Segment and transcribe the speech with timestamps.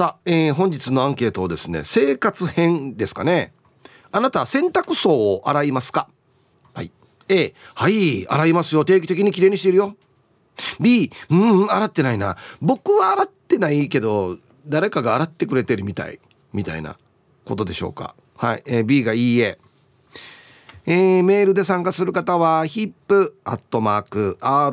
[0.00, 3.52] さあ、えー、本日のアンケートをですね生活編ですかね。
[4.10, 6.08] あなた洗濯槽を洗いますか？
[6.72, 6.90] はい。
[7.28, 8.86] A はい洗いますよ。
[8.86, 9.94] 定期的にきれいにしてるよ。
[10.80, 12.38] B うん洗ってないな。
[12.62, 16.18] 僕は洗ってないけど誰かが洗ってくれてるみたい。
[16.54, 16.96] みたいな
[17.44, 18.14] ことでしょうか。
[18.38, 19.58] はい、えー、B がいいえ。
[20.86, 23.28] えー、メールで参加する方は hip.r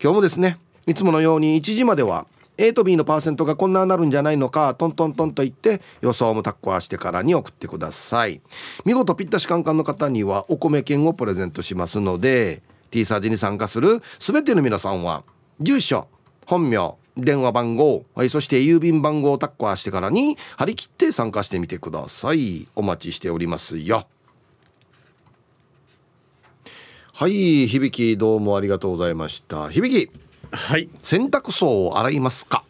[0.02, 8.41] 今日もですねいつものように1時までは A と B のパーセントがこんななるんじゃないのかトントントンと言って予想もタッコアしてからに送ってください。
[8.85, 15.23] 見事ぴったしカンカンの方にはお米券をプレゼントしますので T サージに参加する全ての皆さんは
[15.59, 16.08] 住所
[16.45, 22.67] 本名電話番号、はい、そして郵便番号をタッコアしてからに張り切って参加してみてください。
[22.75, 24.08] お待ちしておりますよ。
[27.16, 29.69] はい響きどうもありがとうございました。
[29.69, 30.08] 響。
[30.08, 30.22] き
[30.54, 30.88] はい。
[31.02, 32.64] 洗濯槽を洗いますか？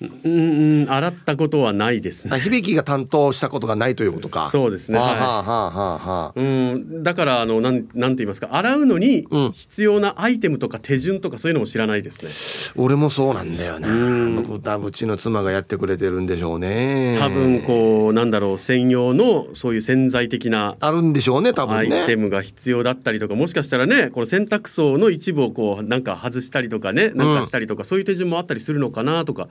[0.00, 12.30] うん洗ったことはないですね響が担当したことがないということかそうですね、はあ、はあはあはあ、うんだからあのなんなんて言いますか洗うのに必要なアイテムとか手順とかそういうのも知らないですね、
[12.76, 29.48] 俺もそうなんだよな僕多分うちの妻がやってくれてるんでしょうね多分こうなんだろう専用のそういう潜在的なあるんでしょうね多分ねアイテムが必要だったりとかもしかしたらねこの洗濯槽の一部をこうなんか外したりとかねなんかしたりとか、うん、そういう手順もあったりするのかなとか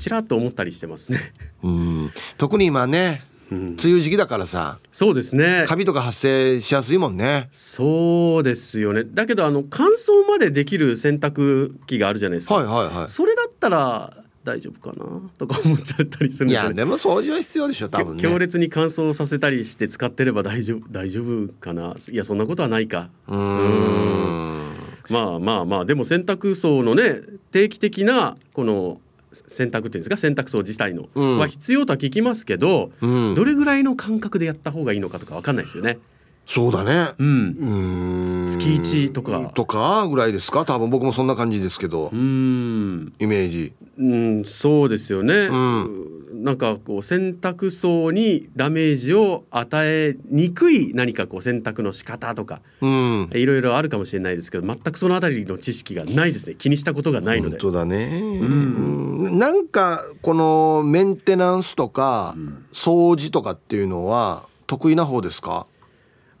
[0.00, 1.18] ちらっと思ったりしてますね。
[1.62, 2.10] うん。
[2.38, 5.64] 特に今ねうん、梅雨時期だからさそうですね。
[5.66, 7.48] カビとか発生しやすいもんね。
[7.50, 9.02] そうですよね。
[9.02, 15.04] だけどあの乾燥までできる洗濯機があるじゃないですか、はいはいはい、それだったら大丈夫かな？
[15.36, 21.96] とか思っちゃったりするんですよ、ね、いやでも掃除は必要でしょ多分、ね、強烈に乾燥させたりして使ってれば大丈夫大丈夫かな？
[22.08, 23.10] いやそんなことはないか。
[23.26, 24.70] うん。
[25.08, 25.84] まあまあまあ。
[25.84, 29.00] でも洗濯槽のね定期的なこの
[29.32, 35.98] 洗濯っていうんですか洗濯槽自体の、うん、は必要とは聞きますけど、うん、どれぐらいの感覚でやった方がいいのかとか分かんないですよね。
[36.46, 37.12] そうだね。
[37.18, 37.54] うん。
[37.58, 39.52] うん月一とか。
[39.54, 40.64] とかぐらいですか？
[40.64, 42.10] 多分僕もそんな感じですけど。
[42.12, 43.12] うん。
[43.20, 43.72] イメージ。
[43.98, 45.32] うん、そうですよね。
[45.34, 46.19] うん。
[46.42, 57.58] なんかこう洗濯槽にダメージを与えにくい何かこう洗濯の仕方とか、うん、いろいろあるかもしれないですけど全くそのあたりの知識がないですね気にしたことがないので。
[57.58, 62.34] 本当だね、うん、なんかこのメンテナンスとか
[62.72, 65.66] 掃除とかっていうのは得意な方ですか？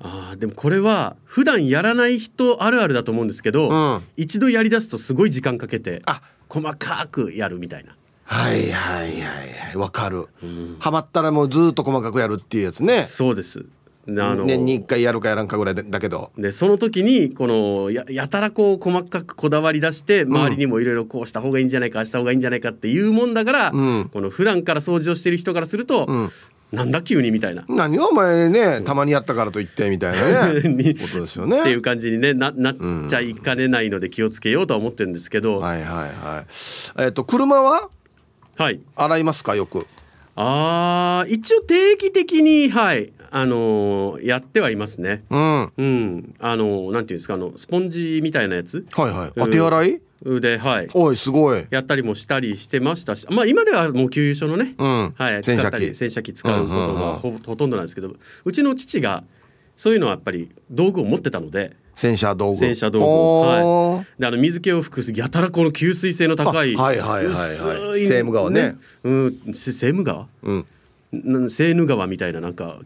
[0.02, 6.02] あでもこれは普段やらない人あるあるだと思うんですけど、うん、一度やりだすとすごい時間かけて
[6.48, 7.94] 細かくやるみたいな。
[8.30, 13.02] はいはいはいわかる、うん、ハマったらもうずっと細かくやるっていうやつね。
[13.02, 13.66] そうです。
[14.08, 16.30] あの年に1回やるかやらんかぐらいだけど。
[16.38, 26.32] でその時にこのややたらこう細かくこだわり出して周りにもいろいろこうした方がいいんじゃないかあした方がいいんじゃないかっていうもんだから、うん、この普段から掃除をしてる人からすると、うん、
[26.72, 27.64] なんだ急にみたいな。
[27.68, 30.94] 何お前ねたまにやったからと言ってみたいなね。
[30.94, 31.60] ことですよね。
[31.60, 32.76] っていう感じにねななっ
[33.08, 35.88] ちゃいかねないので気をつけようとは思ってるんですけど、はいはい
[36.24, 37.04] はい。
[37.04, 37.90] えっ、と車は？
[38.60, 38.80] はい。
[38.94, 39.56] 洗いますか？
[39.56, 39.86] よく。
[40.36, 43.10] ああ一応定期的にはい。
[43.30, 45.24] あのー、やってはいますね。
[45.30, 47.34] うん、うん、あのー、なんていうんですか？
[47.34, 48.84] あのスポンジみたいなやつ？
[48.92, 49.32] はいはい。
[49.34, 50.02] 当て洗い？
[50.42, 50.88] ではい。
[50.92, 51.64] おいすごい。
[51.70, 53.26] やったりもしたりしてましたし。
[53.30, 59.24] まあ今ではもう給油所のね、うん、はい洗車機洗車機使うことがほ,、ほとんどなんですけどうちの父が
[59.74, 62.56] そういうのはやっぱり道具を持ってたので洗車道具。
[62.56, 63.06] 洗車道具。
[63.06, 64.20] はい。
[64.20, 68.06] であの水気を含すやたらこの吸水性の高いはいはいはいはい。
[68.06, 68.76] セーム川ね。
[69.04, 69.38] うん。
[69.52, 70.26] セーム川？
[70.42, 70.66] うん。
[71.12, 72.78] セーヌ川みたいななんか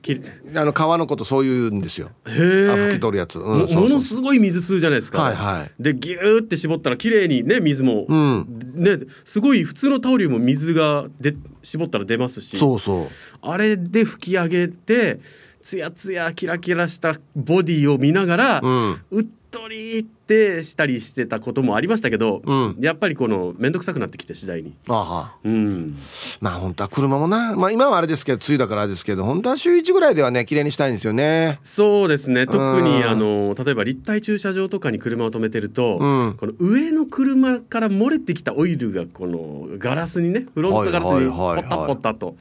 [0.56, 2.11] あの川のことそういうんですよ。
[2.27, 12.57] へえ拭き取るやつ、うん、ものすごい水吸うじゃないですか、はいはい、でギューって絞ったら綺麗にね水も、うん、ねすごい普通のタオルも水がで絞ったら出ますし。
[12.57, 13.09] そうそう。
[13.43, 15.21] あれで拭き上げて
[15.64, 24.76] ツヤツヤキラキラしたボディを見ながら、うん、うっとりってしたりしてたこともありましたけど、うん、やっぱりこの面倒くさくなってきて次第に。
[24.88, 25.96] あは、うん、
[26.40, 31.61] まあ本当は車もな、まあ、今はあれですけど梅雨だからですけど本当は週1ぐらいではね綺麗にしたいんですよね。
[31.64, 32.46] そうですね。
[32.46, 42.37] 特にあの例えば立体駐車場とかに車を止めてると、うん、この上の車から漏れてきたオイルがこのガラスにねフロントガラスにポタポタと。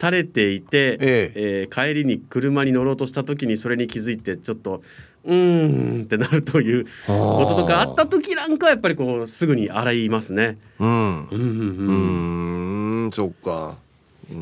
[0.00, 1.68] 垂れていて、ええ。
[1.70, 4.82] ー帰りに車に乗ろうとした時にそれに気づいてちょっと
[5.24, 10.58] うーんってなるということとかあった時なんかはやっぱりこうすぐに洗いますね。
[10.78, 10.88] うん。
[10.88, 13.76] うんうんううんそっか。
[14.28, 14.34] そ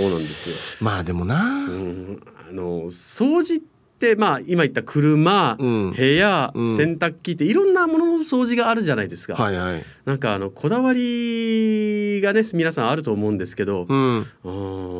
[0.00, 0.86] うなんですよ。
[0.86, 1.44] まあでもな。
[1.44, 2.22] うん。
[2.48, 3.69] あの掃除って
[4.16, 5.92] まあ今言った車、うん。
[5.92, 6.76] 部屋、うん。
[6.76, 9.34] 洗濯機っていろんなものの掃除があるじゃないですか。
[9.34, 9.84] はいはい。
[10.04, 14.26] なんかあのこだわりがね皆さんあると思うんですけど、うん。
[14.44, 14.50] う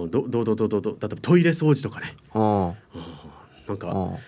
[0.06, 2.74] ん、どどうどうどうどうどう例えばトイレ掃除とかね、あ
[3.66, 4.18] なんかあ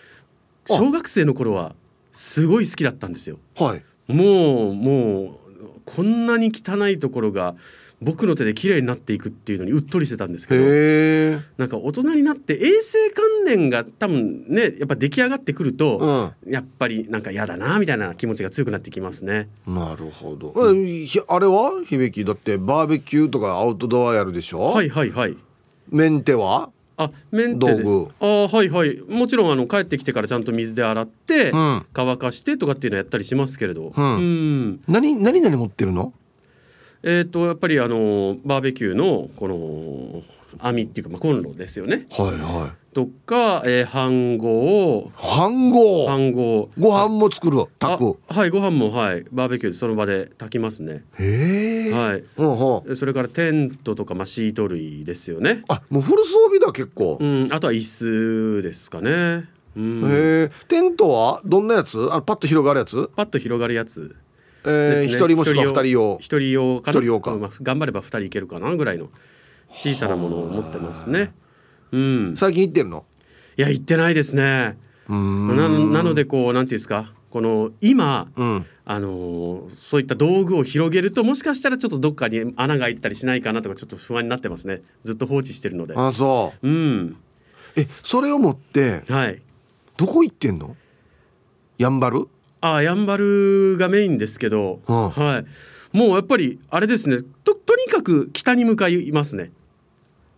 [0.67, 1.75] 小学生の頃は
[2.13, 3.39] すごい好きだったんですよ。
[3.57, 3.85] はい。
[4.13, 5.39] もうもう
[5.85, 7.55] こんなに汚いところが
[8.03, 10.65] 僕の手で綺麗になっていくっていうのにうっとりしてたんですけど
[11.57, 19.49] なんか大人になって衛生観念が多分ねやっぱ出来上がってくると、うやっぱりなんか嫌だなみたいな気持ちが強くなってきますね。
[19.69, 20.53] んなるほど。
[20.75, 21.73] えひあれは？
[21.87, 24.61] 響だってバーベキューとかアウトドアやるでしょ？
[24.61, 25.37] はいはいはい。
[25.89, 26.71] メンテは？
[26.97, 28.09] あメンテ道具。
[28.21, 29.01] あはいはい。
[29.09, 31.87] もちろんあの帰ってきてからちゃんと水で洗って、うん。
[31.93, 34.71] 乾かしてとかっていうのやったりしますけれど、うん。
[34.73, 34.81] ん。
[34.89, 36.13] 何何々持ってるの？
[37.03, 40.23] えっ、とやっぱりあのバーベキューのこの
[40.59, 42.07] 網っていうか、まあ、コンロですよね。
[42.11, 42.95] はいはい。
[42.95, 48.19] とか、えー、飯盒飯盒飯盒ご飯も作る炊く。
[48.29, 49.25] あはいご飯もはい。
[49.33, 51.03] バーベキューでその場で炊きますね。
[51.19, 52.25] へえはい。
[52.37, 52.97] うんうん。
[52.97, 55.65] それからテントとか、まあ、シート類ですよね。
[55.69, 57.17] あもうフル装備だ結構。
[57.19, 57.49] うん。
[57.51, 57.81] あとは椅
[58.61, 59.49] 子ですかね。
[59.75, 60.03] うん。
[60.05, 61.99] へえテントはどんなやつ？
[62.13, 63.11] あパッと広がるやつ？
[63.17, 64.15] パッと広がるやつ
[64.65, 66.19] えーね一人もしくは二人用。
[66.21, 67.37] 一人用か人用か。
[67.37, 69.11] まあ、頑張れば二人いけるかなぐらいの
[69.79, 71.33] 小さなものを持ってますね。
[71.91, 72.35] うん。
[72.37, 73.05] 最近行ってるの？
[73.57, 74.79] いや行ってないですね。
[75.09, 75.57] うーん。
[75.57, 77.13] ななのでこうなんていうんですか？
[77.31, 78.67] この今うん。
[78.85, 84.83] あのーそういった道具を広げるともしかしたらちょっとどっかに穴が開いたりしないかなとかちょっと不安になってますね。
[85.05, 85.95] ずっと放置してるので。
[85.97, 86.69] あそう。
[86.69, 87.07] ん。
[87.11, 87.17] う
[87.77, 89.41] えそれを持ってはい。
[89.97, 90.77] どこ行ってんの？
[91.79, 92.27] やんばる？
[92.63, 95.11] あやんばるがメインですけど、うん。
[95.11, 95.97] はい。
[95.97, 97.19] もうやっぱりあれですね。
[97.45, 99.51] ととにかく北に向かいますね。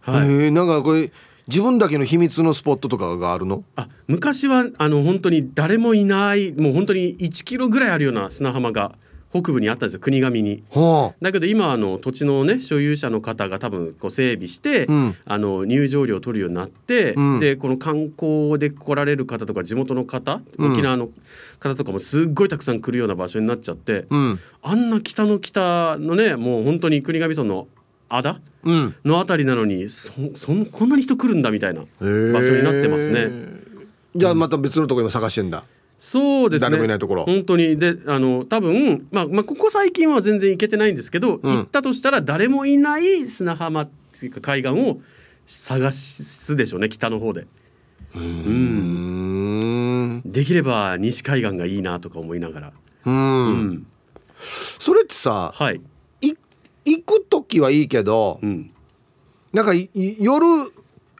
[0.00, 1.12] はい、えーなんかこれ
[1.47, 3.65] 自分だけの秘密のスポットとかがあるの？
[3.76, 8.97] あ昔はあの本当に誰もいないもう本当に1キロぐらいあるような砂浜が
[9.34, 10.62] 北部にあったんですよ国頭に。
[10.70, 15.16] はだけど今あの土地のね所有者の方が多分こう整備して、うん。
[15.25, 17.40] あの入場料を取るようになって、うん。
[17.40, 20.72] でこの観光で来られる方とか地元の方うん。
[20.72, 21.08] 沖縄の
[21.58, 24.90] 方とかもすっごいたくさん来るような場所になっちゃって、あうん。
[24.90, 27.66] な北の北のねもう本当に国頭村の
[28.64, 28.94] うん。
[29.04, 33.31] のあたりなのにそそんこんなに人来るんだみたいな場所になってますね。
[34.14, 35.64] じゃあまた別のところ今探してんだ、
[36.06, 36.67] そうですね。
[36.67, 37.25] 誰もいないところ。
[37.25, 37.79] 本当に。
[37.79, 41.55] であの多分、まあ、まあここ最近は全然行けてないんですけど、うん。
[41.56, 45.01] 行ったとしたら誰もいない砂浜っていうか海岸を
[45.47, 47.47] 探すでしょうね北の方で。
[48.15, 50.21] うーん。
[50.27, 52.73] できれば西海岸がいいなとか思いながら、
[53.06, 53.61] ううん。
[53.71, 53.87] ん
[54.79, 55.81] それってさはい、
[56.21, 56.35] い
[56.85, 58.71] 行く時はいいけどうん。
[59.55, 60.47] なんか夜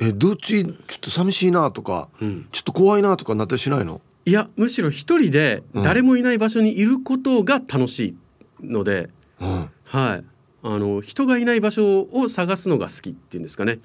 [0.03, 0.63] えどっち？
[0.65, 4.03] ちょっと寂しいなとかうん、ちょっと怖いなとかなったりしないの？
[4.27, 8.17] いやむしろ一人で誰もいない場所にいることが楽し
[8.63, 9.11] いので、
[9.41, 10.25] うんはい
[10.67, 13.81] あの人がいない場所を探すのが好きっていうんですかね。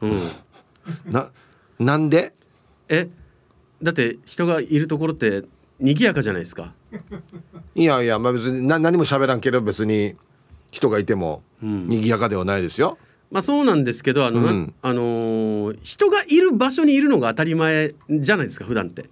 [0.00, 0.28] うん
[1.04, 1.30] な
[1.78, 2.32] なんで？
[2.88, 3.10] え
[3.82, 5.44] だって人がいるところって
[5.78, 6.72] 賑やかじゃないですか。
[7.74, 10.16] いやいやまあ別にな何も喋らんけど別に
[10.70, 12.96] 人がいてもうん賑やかではないですよ。
[13.30, 19.10] まあそうなんですけどあの、なうんあのー人がいる場所にいるのが当たり前じゃないですか普段って。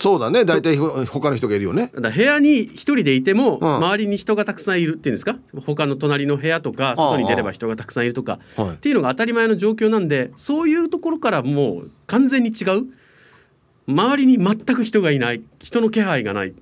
[0.00, 0.44] そうだね。
[0.44, 1.90] 大体ほ他の人がいるよね。
[1.94, 3.76] だから部屋に一人でいても、うん。
[3.76, 5.36] 周りに人がたくさんいるっていうんですか？
[5.66, 8.38] 他の隣の部屋とか外に出れば人がたくさんいるとか。
[8.56, 8.70] はい。
[8.70, 12.86] っていうのが当たり前の状況なんでそういうところからもう完全に違う。
[13.86, 15.42] 周りに全く人がいない。
[15.58, 16.54] 人の気配がない、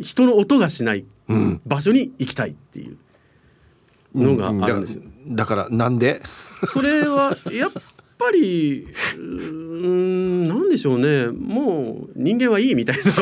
[0.00, 1.04] 人の音がしない。
[1.28, 1.60] うん。
[1.66, 2.98] 場所に行きたいっていう
[4.14, 5.02] のがあるんですよ。
[5.26, 6.20] だだからなんで？
[6.66, 7.72] それはやっ
[8.24, 11.26] ぱりうーんなんでしょうね。
[11.26, 13.02] もう人間はいいみたいな。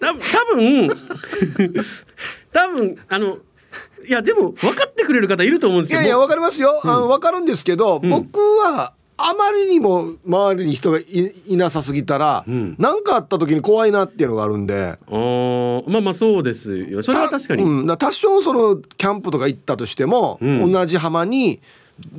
[0.00, 0.88] 多分多分
[2.52, 3.38] 多分あの
[4.06, 6.00] いやでも分かってくれる方いると思うんですよ。
[6.00, 6.22] いやいやもう。
[6.22, 8.10] わかりますよ、あのわかるんですけど、うん。
[8.10, 11.04] 僕はあまりにも周りに人がい
[11.46, 12.76] いなさすぎたらうん。
[12.78, 14.98] 何、かあった時に怖いなっていうのがあるんで。
[15.08, 17.02] まあまあそうですよ。
[17.02, 20.72] それは確かに、うん、多少そのキャンプとか行ったとしても、うん。
[20.72, 21.60] 同じ浜に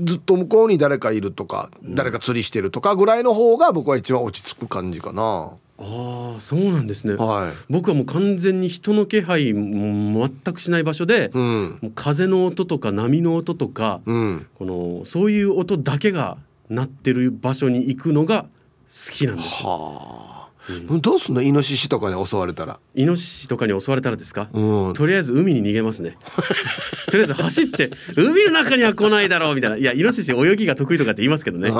[0.03, 5.51] ずっと向こうに誰かいるとか、誰か釣りしてるとかぐらいの方が僕は一番落ち着く感じかな。
[5.79, 7.53] あああそうなんですね、はい。
[7.69, 11.93] 僕はもう完全に人の気配も全くしない場所で、うん。
[11.95, 14.47] 風の音とか波の音とか、うん。
[14.55, 16.37] このそういう音だけが
[16.69, 18.43] 鳴ってる場所に行くのが
[18.89, 19.63] 好きなんです。
[19.63, 21.41] よはあ、どうすんの？
[21.41, 22.79] イノシシとかに襲われたら。
[22.95, 24.93] イノシシとかに襲われたらですか、うん。
[24.93, 26.17] とりあえず海に逃げますね。
[27.11, 29.77] とりあえず走って海の中には来ないだろうみたいな。
[29.77, 31.71] いやイノシシ泳ぎが得意とかって言いますけどね。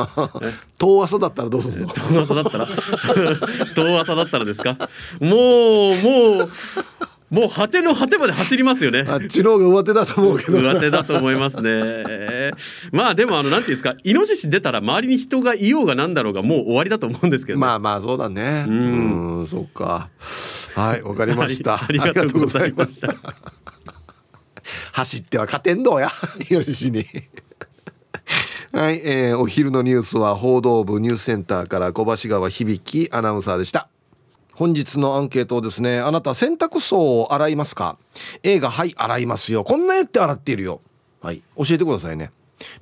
[0.80, 1.88] 遠浅だったらどうすんの？
[1.94, 2.68] 遠浅だったら？
[3.76, 4.78] 遠浅だったらですか？
[5.20, 5.28] も
[5.92, 6.50] うもう
[7.34, 9.04] もう果ての果てまで走りますよね。
[9.08, 10.60] あっちの方が上手だと思うけど。
[10.60, 12.52] 上手だと思いますね。
[12.92, 18.66] まあでもあのなんていうんですかイノシシ出たら周りに人がいようがなんだろうがもう終わりだと思うんですけど、ね、まあまあそうだね。
[18.68, 20.10] ううんんそっか。
[20.76, 21.78] はいわかりました。
[21.78, 23.08] はいありがとうございました。
[23.08, 24.74] ありがとうございました。
[24.92, 26.12] 走っては勝てんどうや
[26.52, 27.04] イノシシに。
[28.74, 33.88] はい、えーお昼のニュースは報道部ニュースセンターから小橋川響アナウンサーでした
[34.56, 37.98] 本日のアンケートですねあなた洗濯槽を洗いますか
[38.44, 39.64] ？A がはい洗いますよ。
[39.64, 40.82] こんなやって洗っているよ。
[41.22, 41.42] はい。
[41.58, 42.32] 教えてくださいね。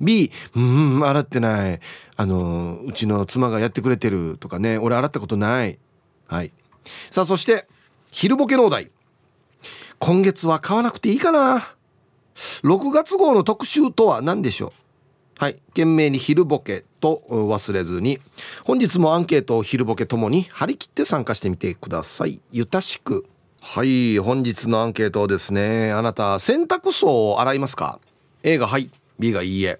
[0.00, 1.80] B うん洗ってない。
[2.16, 4.36] あのうちの妻がやってくれてる。
[4.38, 4.76] とかね。
[4.78, 5.78] 俺洗ったことない。
[6.26, 6.52] はい。
[7.10, 7.66] さあそして
[8.10, 8.90] 昼ボケのお題。
[9.98, 11.74] 今月は買わなくていいかな。
[12.64, 14.81] 6月号の特集とは何でしょう？
[15.38, 15.54] はい。
[15.70, 18.20] 懸命に昼ボケと忘れずに。
[18.64, 22.40] 本日もアンケートを昼ボケともに張り切って参加してみてください。
[22.52, 23.26] ゆたしく。
[23.60, 24.18] はい。
[24.18, 28.00] 本日のアンケートですねあなた洗濯槽を洗いますか
[28.42, 28.90] ？A がはい。
[29.18, 29.78] B がいいえ。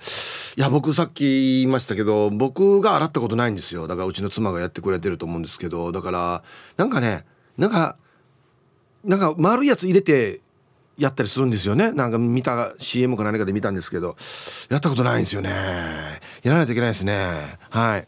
[0.56, 3.88] いや僕さっき言いましたけど僕が洗ったことないんですよ。
[3.88, 5.90] だからうちの妻がやってくれてると思うんですけど。
[5.92, 6.42] だから
[6.76, 7.24] なんかね
[7.56, 7.96] なんか
[9.04, 10.41] なんか丸いやつ入れて
[11.02, 11.90] やったりするんですよね。
[11.90, 14.16] なんか見た CM か何かで見たんですけど。
[14.70, 15.50] やったことないんですよね。
[16.42, 17.58] やらないといけないですね。
[17.70, 18.06] はい。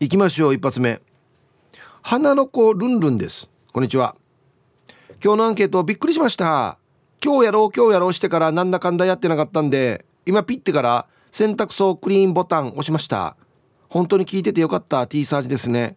[0.00, 1.02] 行きましょう一発目。
[2.00, 3.50] 花の子ルンルンです。
[3.74, 4.16] こんにちは。
[5.22, 6.78] 今日のアンケートびっくりしました。
[7.22, 13.36] 今日やろう今日やろうしてからなんだかんだやってなかったんで今ピッてから洗濯槽クリーンボタン押しました。
[13.90, 15.06] 本当に聞いててよかった。
[15.06, 15.96] T サージですね。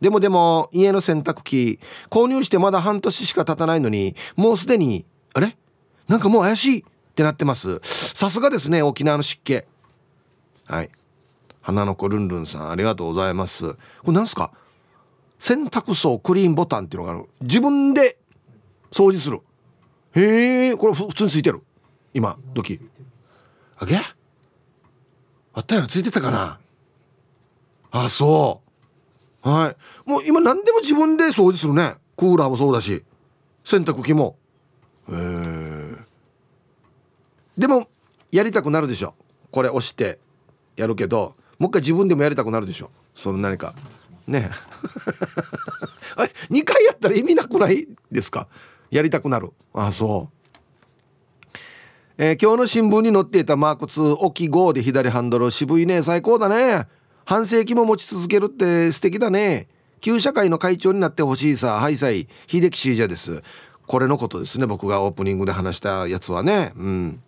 [0.00, 5.56] でもでも家の洗濯機購入してまだ半年しか経たないのにもうすでにあれ？
[6.08, 6.84] なんかもう怪しいっ
[7.14, 7.80] てなってます。
[7.82, 9.62] さすがですね沖縄の湿気。
[10.66, 10.90] はい。
[11.62, 13.72] 花の子ルンルンさんありがとうございます。
[13.74, 14.52] これなんすか？
[15.38, 17.28] 洗濯槽クリーンボタンっていうのがある。
[17.40, 18.18] 自分で
[18.90, 19.40] 掃除する。
[20.14, 21.62] へえこれ普通についてる。
[22.14, 22.80] 今時
[23.78, 23.96] あげ？
[23.96, 26.58] あったやろついてたかな？
[27.90, 28.65] あそう。
[29.48, 29.76] は
[30.06, 30.10] い。
[30.10, 31.94] もう今何でも自分で掃除するね。
[32.16, 33.04] クーラーもそうだし。
[33.64, 34.36] 洗濯機も。
[35.08, 35.96] へえ
[37.56, 37.88] でも
[38.32, 39.14] やりたくなるでしょ。
[39.52, 40.18] これ押して
[40.76, 42.90] やるけどもう一回自分でもやりたくなるでしょ。
[43.14, 43.74] その何か。
[44.26, 44.50] ね。
[46.16, 48.48] あれ2回やったら意味なくないですか？
[48.90, 49.52] やりたくなる。
[49.72, 51.56] あそう。
[52.18, 55.50] えー今日の新聞に載っていたマーク2沖5で左ハンドル。
[55.52, 56.02] 渋いね。
[56.02, 56.88] 最高だね。
[57.26, 59.66] 半世紀も持ち続けるって素敵だね。
[60.00, 63.42] 旧社会の会長になってほしいさハイサイ秀樹シージャです。
[63.84, 66.72] これのことですね僕がオープニングで話したやつはね。
[66.76, 67.22] うん。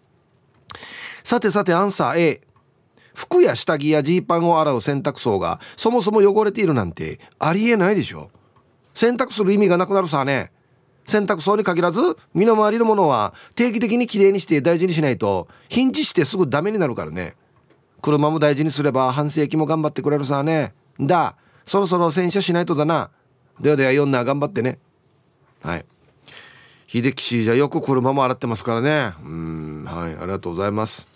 [1.24, 2.40] さてさてアンサー A
[3.12, 8.30] 服や下着やジーパンを洗う洗濯槽がそもそも汚れているなんてありえないでしょ。
[8.94, 10.52] 洗濯する意味がなくなるさね。
[11.08, 12.00] 洗濯槽に限らず
[12.34, 17.34] 身の回りのものは定期的にきれいにして大事にしないとヒンチしてすぐダメになるからね。
[18.00, 20.74] 車も大事にすれば半世紀も頑張ってくれるさね。
[21.00, 21.36] だ。
[21.66, 23.10] そろそろ洗車しないとだな。
[23.60, 24.78] ではでは4な頑張ってね。
[25.62, 25.84] はい。
[26.86, 29.12] 秀樹氏じゃよく車も洗ってますからね。
[29.22, 30.14] うんはい。
[30.14, 31.06] ありがとうございます。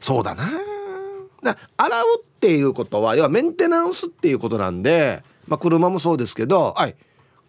[0.00, 0.50] そうだな。
[1.42, 6.96] だ洗うっていうことは要はメンテナンスっていうことなんで、まあ、車もそうですけどはい。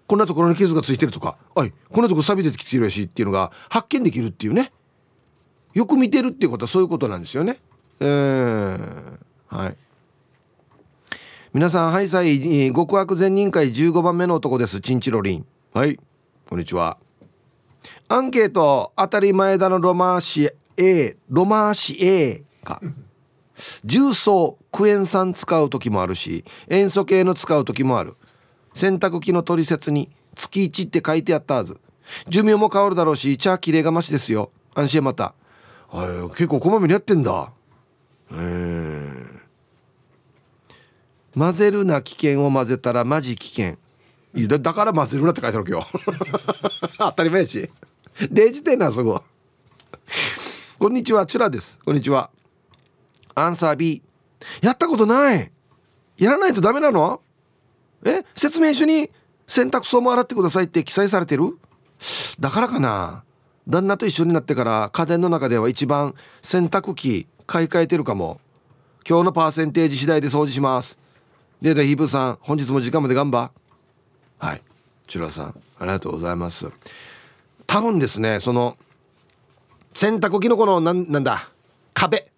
[0.06, 1.74] こんなところに傷がついてるとかはい。
[1.92, 4.72] こんなとこ錆び出てきてるやしいっていうのが発見できるっていうね。
[5.74, 7.58] よく見てるっていうことはそういうことなんですよね。
[8.00, 9.78] えー、はい。
[11.54, 14.82] 皆さんハイサイ極悪善人会15番目の男です。
[14.82, 15.46] チンチロリン。
[15.74, 16.00] はい。
[16.50, 16.98] こんにちは。
[18.08, 22.82] アンケート当たり前だのロマーシ A ロマーシ A か。
[23.86, 28.16] 重曹クエン酸使う時もあるし塩素系の使う時もある。
[28.74, 31.80] 洗濯機の取説に月1って書いてあったはず。
[32.28, 34.52] 寿命も変わるだろうし茶きれいがましですよ。
[34.74, 35.36] 安心また。
[36.30, 37.52] 結構こまめにやってんだ。
[38.32, 39.44] へえ
[41.38, 43.78] 混ぜるな危険を混ぜたらマジ危険。
[44.48, 45.88] だだから混ぜるなって書いてある今日
[46.98, 47.70] 当たり前やし。
[48.32, 49.24] 例示点なそこ。
[50.78, 51.80] こんにちはチュラです。
[51.84, 52.30] こんにちは。
[53.36, 54.02] アンサー B
[54.62, 55.52] やったことない。
[56.18, 57.22] やらないとダメなの？
[58.06, 58.24] え？
[58.36, 59.10] 説明書に
[59.48, 61.58] 洗濯槽も洗ってくださいって記載されてる？
[62.40, 63.24] だからかな。
[63.68, 68.40] 旦那と一緒になってから家電の中では一番洗濯機買い替えてるかも。
[69.08, 70.98] 今日のパーセンテージ次第で掃除します。
[71.62, 73.52] データヒープさん本日も時間まで頑張。
[74.38, 74.62] はい。
[75.08, 76.70] チュラさんありがとうございます。
[77.68, 78.78] 多分ですねその
[79.94, 81.50] 洗濯機のこのなんなんだ
[81.94, 82.30] 壁。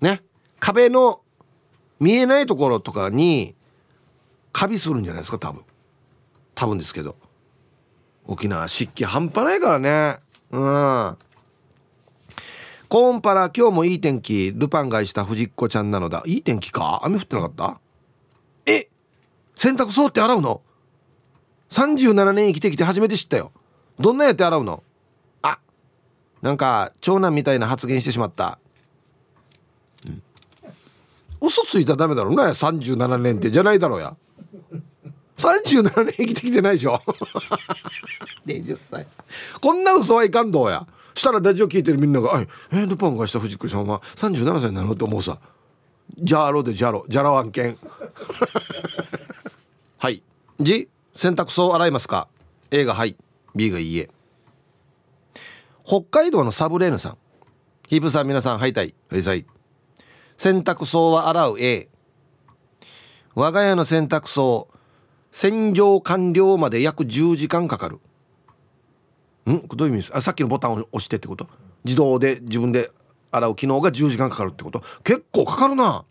[0.00, 0.22] ね。
[0.58, 1.20] 壁の
[2.00, 3.54] 見えないところとかに
[4.52, 5.62] カビするんじゃないですか多分。
[6.54, 7.16] 多分ですけど。
[8.26, 10.18] 沖縄湿気半端ないからね。
[10.50, 11.18] うん。
[12.88, 16.22] コーンパラ今日もいい天気ルパン買いした藤子ちゃんなのだ。
[16.24, 17.00] いい天気か？
[17.04, 17.80] 雨降ってなかった？
[18.64, 18.88] え？
[19.54, 20.62] 洗濯槽って洗うの
[21.70, 23.52] ？37年生きてきて初めて知ったよ。
[23.98, 24.82] どんなやって洗うの？
[25.42, 25.58] あ！
[26.40, 28.58] なんか長男みたいな発言してしまった。
[30.06, 30.22] うん。
[31.46, 33.50] 嘘ついたらダメだろうな37年って。
[33.50, 34.16] じゃないだろうや。
[35.36, 37.02] 37年生きてきてないでしょ。
[38.46, 39.06] 20歳
[39.60, 40.86] こんな嘘はいかんどうや
[41.18, 42.40] したらラジオ聞いてるみんなが
[42.72, 45.38] 「えー、ルパンがした藤子さんは37歳なの?」って思うさ。
[46.16, 47.76] ジャーロでジャロジャロ案件
[49.98, 50.22] はい。
[50.58, 52.28] じ洗濯槽洗いますか
[52.70, 53.16] ？A がはい。
[53.54, 54.08] B がいいえ。
[55.84, 57.18] 北海道のサブレーヌさん。
[57.88, 58.94] ヒープさん皆さんはいたい。
[59.10, 59.44] はいさい。
[60.36, 61.88] 洗濯槽は洗う A
[63.34, 64.68] 我が家の洗濯槽
[65.30, 68.00] 洗浄完了まで約10時間かかる。
[69.52, 69.68] ん？
[69.68, 70.16] どういう意味です？
[70.16, 71.46] あさっきのボタンを押してってこと？
[71.84, 72.90] 自動で自分で
[73.30, 74.82] 洗う機能が10時間かかるってこと？
[75.04, 76.04] 結構かかるな。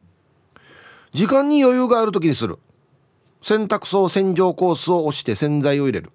[1.14, 2.60] 時間に余裕がある時にする。
[3.42, 6.12] 洗濯槽洗浄コースを押して洗剤を入れる。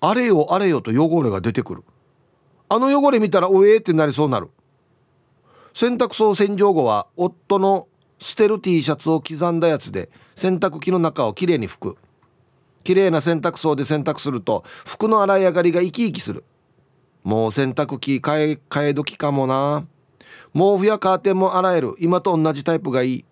[0.00, 1.84] あれよあれよと汚れが出てくる。
[2.68, 4.50] あの汚れ見たらおえーってなりそうなる。
[5.74, 7.88] 洗濯槽洗浄後は夫の
[8.18, 11.96] 捨てる T シャツを刻んだやつで洗濯機の中をきれいに拭く。
[12.82, 16.44] 綺麗な洗濯槽で洗濯すると服の洗い上がりが生き生きする。
[17.22, 19.86] もう洗濯機替え替え時かもな。
[20.54, 21.94] 毛布やカーテンも洗える。
[21.98, 23.24] 今と同じタイプがいい。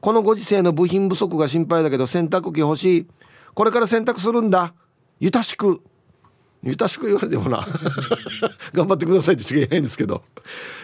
[0.00, 3.06] このご時世の部品不足が心配だけど洗濯機欲しい。
[3.54, 4.74] これから洗濯するんだ。
[5.18, 5.80] ゆたしく。
[6.62, 7.66] ゆたしく言われてもな。
[8.72, 10.22] 頑張ってくださいってしか言えないんですけど。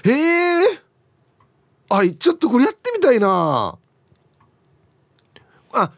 [0.04, 0.80] へえ。
[1.90, 3.76] あちょっとこれやってみたいな。
[5.72, 5.92] あ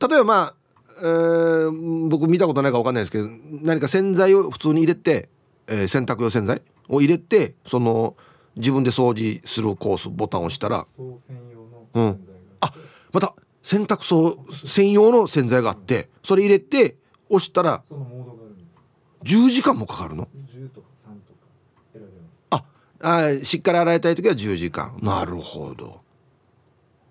[0.00, 0.54] 例えばまあ、
[0.98, 3.28] えー、僕見たことないか分かんないですけど
[3.62, 5.28] 何か洗剤を普通に入れて、
[5.66, 8.16] えー、洗濯用洗剤を入れてその
[8.56, 12.28] 自分で掃除するコースボタンを押したらうん。
[12.60, 12.72] あ
[13.12, 16.96] また洗濯槽専用の洗剤があってそれ入れて
[17.28, 17.82] 押したら
[19.24, 20.28] 10時間もかかるの？
[22.50, 22.64] あ
[23.00, 24.96] あしっかり洗いたい時は10時間。
[25.02, 26.00] なるほど。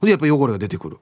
[0.02, 0.98] でやっぱ汚れが出てくる。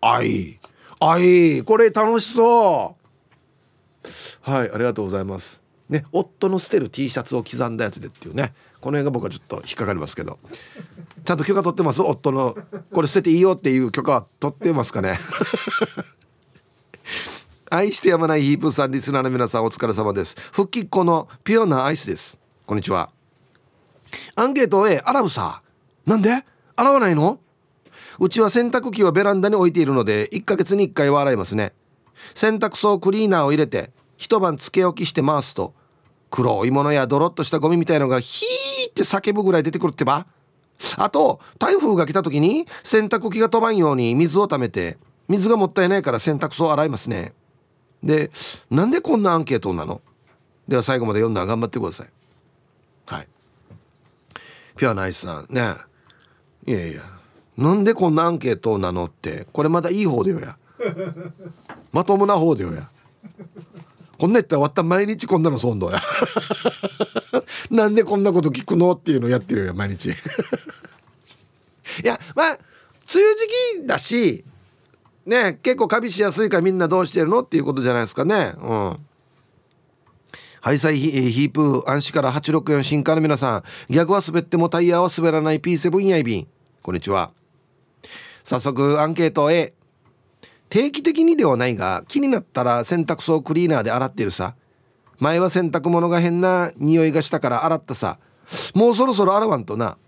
[0.00, 0.58] あい
[1.00, 4.50] あいこれ楽しそう。
[4.50, 5.60] はいありがとうございます。
[5.88, 8.54] ね夫の捨てる T シャツを刻んだやつでっていうね。
[8.80, 10.38] この辺が僕はちょっと引っかかりますけど。
[11.24, 12.00] ちゃんと許可取ってます？
[12.02, 12.56] 夫の。
[12.92, 15.18] これ捨てていいよっていう許可は取ってますかね？
[17.68, 20.36] 愛してやまないヒープさんリスナーの皆さんお疲れ様です。
[20.52, 22.38] 復帰っ子のピュアなアイスです。
[22.64, 23.10] こんにちは。
[24.36, 25.62] アンケート A 洗うさ
[26.06, 26.44] なんで？
[26.76, 27.40] 洗わないの？
[28.18, 31.72] うちは洗濯機はベランダに置いているので1ヶ月に1回は洗いますね。
[32.34, 35.74] 洗濯槽クリーナーを入れて一晩つけ置きして回すと
[36.30, 40.26] 黒いものやドロッとしたゴミみたいのがヒーって叫ぶぐらい出てくるってば。
[40.96, 44.98] あと台風が来た時に洗濯機が飛ばんように水を溜めて
[45.28, 47.32] 水がもったいないから洗濯槽洗いますね。
[48.02, 48.30] で
[48.70, 50.02] なんでこんなアンケートなの？
[50.68, 52.08] では最後まで読んだら頑張ってください。
[53.06, 53.28] はい。
[54.76, 55.46] ピュアナイスさん。
[55.48, 55.76] ね。
[56.66, 57.15] いやいや。
[57.56, 59.46] なんでこんなアンケートなのって。
[59.52, 60.56] これまだいい方でよや。
[61.92, 62.90] まともな方でよや。
[64.18, 66.00] こんなやったらわった毎日こんなのそんどや。
[67.70, 70.08] なんでこんなこと聞くのっていうのやってるよ毎日。
[70.10, 70.12] い
[72.02, 72.58] やまあ梅
[73.14, 73.46] 雨時
[73.82, 74.44] 期だし
[75.24, 78.54] ね結構カビしやすいからみんなどうしてるのっていうことじゃないですかね。
[78.58, 78.98] うん。
[80.60, 83.62] ハイサイヒープー暗視から864新化の皆さん。
[83.92, 86.48] 逆は滑ってもタイヤは滑らない P7 やいびん。
[86.82, 87.30] こんにちは。
[88.46, 89.74] 早速アンケート A
[90.68, 94.54] 定期的にではないが気になったら洗濯槽クリーナーで洗ってるさ。
[95.18, 98.20] 前は洗濯物が変な匂いがしたから洗ったさ。
[98.72, 99.98] もうそろそろ洗わんとな。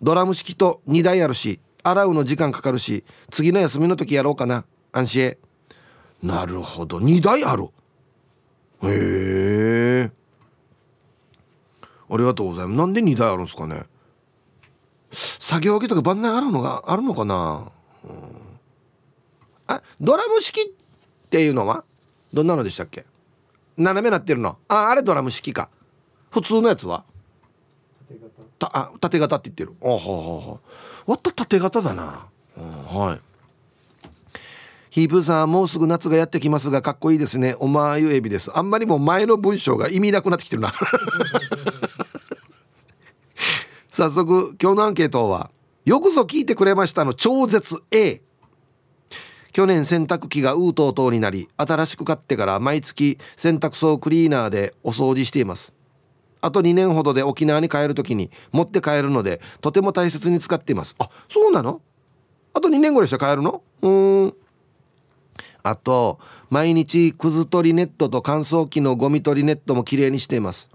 [0.00, 4.64] ドラム式と2台あるし洗うの時間かかるし次の休みの時やろうかな。
[4.92, 5.38] 安心へ。
[6.22, 6.98] なるほど。
[6.98, 7.64] 2台ある。
[8.84, 10.10] へえ。
[12.08, 12.78] ありがとうございます。
[12.78, 13.86] なんで2台あるんですかね。
[15.12, 17.70] 作業着とか晩年あるのがあるのかな、
[18.04, 18.12] うん、
[19.66, 20.64] あドラム式っ
[21.30, 21.84] ていうのは？
[22.32, 23.04] どんなのでしたっけ？
[23.76, 24.58] 斜めなってるの。
[24.68, 25.68] ああれドラム式か。
[26.30, 27.04] 普通のやつは？
[28.58, 29.74] たあ縦型って言ってる。
[29.82, 30.58] あははは
[31.06, 33.20] わった縦型だな、うん、はい。
[34.90, 37.56] ヒープーさんもうすぐ夏がやってきますがかっこいいですね。
[37.58, 38.50] おまゆエビです。
[38.54, 40.72] あんまりも前の文章が意味なくなってきてるな
[43.94, 45.50] 早速今日のアンケートは
[45.84, 48.22] よくぞ聞いてくれましたの超絶 A
[49.52, 55.74] 去年洗濯機がうとうとうになり新しく買ってから毎月洗濯槽クリーナーでお掃除しています。
[56.40, 60.96] あと2年ほどで沖縄に帰る時に持って帰るのでとても大切に使っています。
[60.98, 61.82] あそうなの？
[62.54, 63.62] あと2年ぐらいして帰るの？
[63.82, 64.34] うん。
[65.62, 70.70] あと毎日くず取りネットと乾燥機のゴミ取りネットもきれいにしています。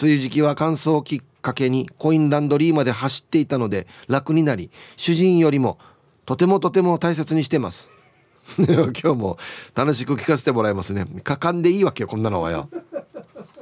[0.00, 5.78] 梅雨時期は乾燥機かけにコインランドリーまで走っていたので楽になり主人よりも
[6.24, 7.90] とてもとても大切にしてます。
[8.58, 9.38] 今日も
[9.74, 11.06] 楽しく聞かせてもらいますね。
[11.22, 12.70] かかんでいいわけよこんなのはよ。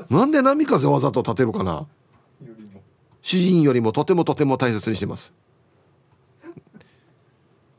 [0.09, 1.87] なんで波風わざと立てるかな。
[3.21, 5.33] 主人よりもとてもとても大切にしてます。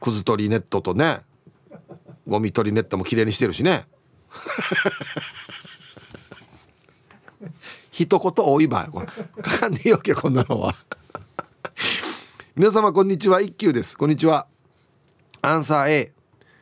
[0.01, 1.21] くず取りネットとね
[2.27, 3.85] ゴミ取りネットも綺麗にしてるしね。
[7.93, 8.89] 一言多いば
[9.43, 10.73] かかんねえよけこんなのは。
[12.57, 13.39] 皆様こんにちは。
[13.39, 13.95] 一休です。
[13.95, 14.47] こんにちは。
[15.43, 16.11] アンサー A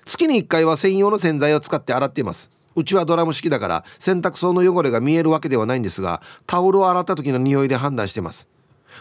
[0.05, 2.49] 月に1回は専用の洗剤を使って洗っています。
[2.75, 8.45] うちはドラム式だから洗濯槽の汚れが見えるわけではないんですがタオルを洗った時の匂いで判断してます。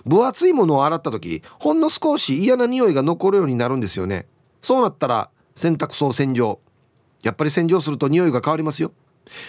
[0.07, 4.29] 分厚いものを洗った時ほんの少し嫌な匂いが残るようになるんですよね。
[4.63, 6.61] そうなったら洗濯槽洗浄。
[7.25, 8.93] やっぱり洗浄すると匂いが変わりますよ。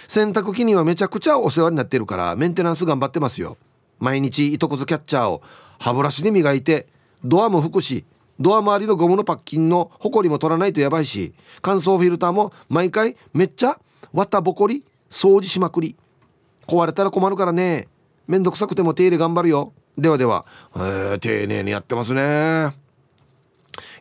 [0.08, 3.58] 洗濯機にはめちゃくちゃお世話になってるからメンテナンス頑張ってますよ。
[4.00, 5.42] 毎日糸くずキャッチャーを
[5.80, 6.88] 歯ブラシで磨いて
[7.24, 8.06] ドアも拭くし
[8.40, 13.80] ドア周りのゴムのパッキンのホコリも取らないとやばいし乾燥フィルターも毎回めっちゃ
[14.14, 15.96] 綿ぼこり掃除しまくり。
[16.68, 17.88] 壊れたら困るからね。
[18.28, 19.74] めんどくさくても手入れ頑張るよ。
[19.98, 22.74] ではでは、えー、丁寧にやってますね。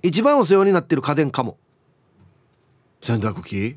[0.02, 1.58] 一番お世話になってる家電かも。
[3.00, 3.76] 洗濯機。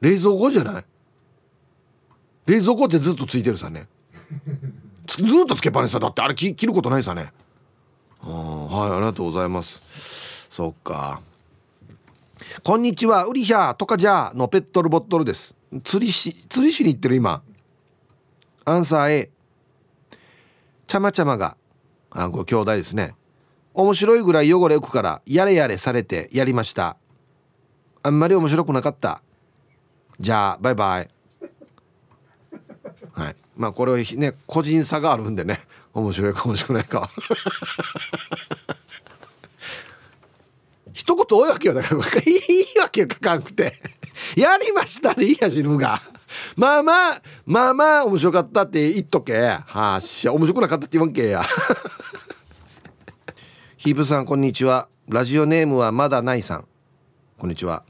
[0.00, 0.84] 冷蔵庫じゃない？
[2.46, 3.86] 冷蔵庫ってずっとついてるさね。
[5.06, 5.98] ずっとつけっぱなしさ。
[5.98, 7.32] だってあれ切ることないさね。
[8.20, 9.82] はいありがとうございます。
[10.48, 11.20] そっか。
[12.62, 13.24] こんにちは。
[13.26, 15.54] ウリヒャーとかじゃのペットルボットルです。
[15.84, 17.42] 釣りし釣りしに行ってる今。
[18.64, 19.30] アンサー A
[20.86, 21.56] ちゃまちゃまが。
[22.10, 23.14] あご兄弟ですね。
[23.74, 26.96] 面白いぐらい汚れ浮くからやれやれされてやりました。
[28.02, 29.22] あんまり面白くなかった。
[30.20, 31.08] じゃあバイバイ。
[33.12, 33.36] はい。
[33.56, 35.60] まあこれはね個人差があるんでね。
[35.94, 37.10] 面白いか面白くないか
[40.92, 42.06] 一言多いわけよだからいい
[42.78, 43.80] わけよ書かんくて。
[44.36, 46.02] やりましたでいいや死ぬが。
[46.54, 49.40] まあまあまあまあ面白かったって言っとけ。
[49.40, 51.42] はあしゃ面白くなかったって言わんけや。
[53.78, 54.88] ヒープさんこんにちは。
[55.08, 56.68] ラジオネームはまだないさん。
[57.38, 57.84] こんにちは。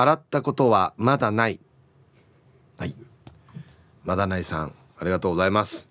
[0.00, 1.58] 洗ったことはまだない。
[2.78, 2.94] はい。
[4.04, 5.88] まだないさんありがとうございます。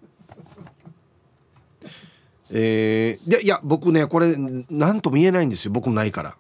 [2.50, 4.38] えー、でいや僕ねこれ
[4.70, 5.72] 何とも言えないんですよ。
[5.72, 6.38] 僕もないから。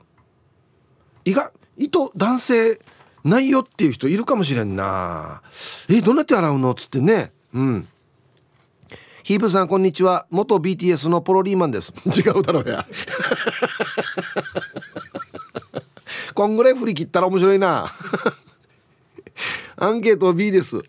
[1.25, 1.51] 意外
[1.91, 2.79] と男性
[3.25, 5.41] ないよっていう人いるかもしれんな。
[5.89, 7.33] えどうなって洗うのっつってね。
[7.53, 7.87] うん。
[9.23, 10.25] ヒープさんこんにちは。
[10.29, 11.91] 元 BTS のポロリーマンです。
[12.07, 12.85] 違うだろうや
[16.37, 17.91] こんぐらい振り切ったら面白いな。
[19.75, 20.83] アンケート B です。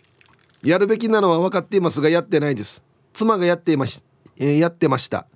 [0.63, 2.85] やるべきなのは分かっていますがやってないです。
[3.15, 4.03] 妻がやっていまし、
[4.37, 5.27] えー、やってました。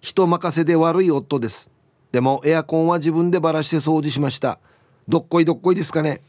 [0.00, 1.70] 人任せで悪い夫です。
[2.10, 4.58] でもエアコンは自分でばらして掃除しました。
[5.06, 6.20] どっこいどっこいですかね。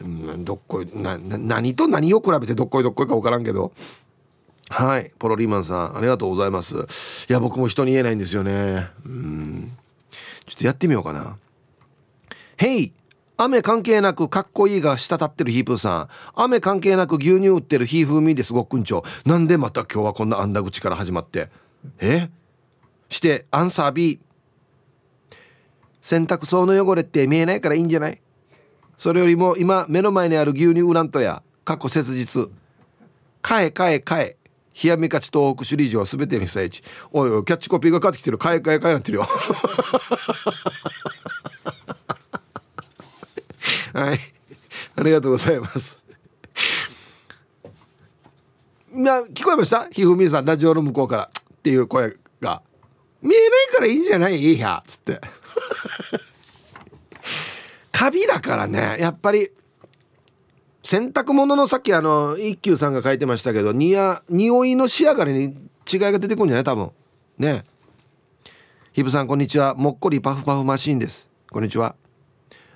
[0.00, 3.70] うんどっこいな何と何を比べてどっこいどっこいか分からんけど。
[4.70, 6.74] はいポロリーマンさんありがとうございます。
[7.28, 8.90] いや僕も人に言えないんですよね。
[9.06, 9.76] うん。
[10.48, 11.36] ちょっとやってみようかな
[12.62, 12.92] 「ヘイ
[13.38, 16.08] 雨関係なくかっこいいが滴ってるヒープーさん。
[16.36, 21.48] 雨関係なく牛乳売ってるヒーフーミーですごっくんちょなんでまた今日はこんなあんだ口から始まって。
[21.98, 22.30] え？
[23.08, 24.20] してアンサー B
[26.00, 28.22] 洗濯槽の汚れって見えないからいいんじゃない？
[28.96, 31.42] それよりも今目の前にある牛乳ウラントや。
[31.64, 32.48] 過去切実。
[33.40, 34.36] 買え買え買え。
[34.80, 36.80] 冷やみ勝ち東北首里城は全ての被災地。
[37.10, 38.38] おいおいキャッチコピーが変わってきてる。
[38.38, 39.26] 買え買え買えなってるよ。
[43.92, 44.18] はい。
[44.96, 45.98] ありがとうございます。
[48.94, 49.88] いや聞こえました？
[49.90, 51.24] ひふみさんラジオの向こうから。
[51.24, 52.62] っていう声が。
[53.22, 54.36] 見えないからいいんじゃない？
[54.36, 55.20] いいやつって。
[57.92, 58.96] カビだからね。
[58.98, 59.50] やっぱり
[60.82, 65.54] 洗濯物のさっきあの一休さんが書いてましたけどにや匂いの仕上がりに
[65.90, 66.64] 違いが出てくるんじゃない？
[66.64, 66.90] 多分。
[67.38, 67.64] ね。
[68.92, 69.74] ひぶさんこんにちは。
[69.74, 71.28] もっこりパフパフマシーンです。
[71.50, 71.94] こんにちは。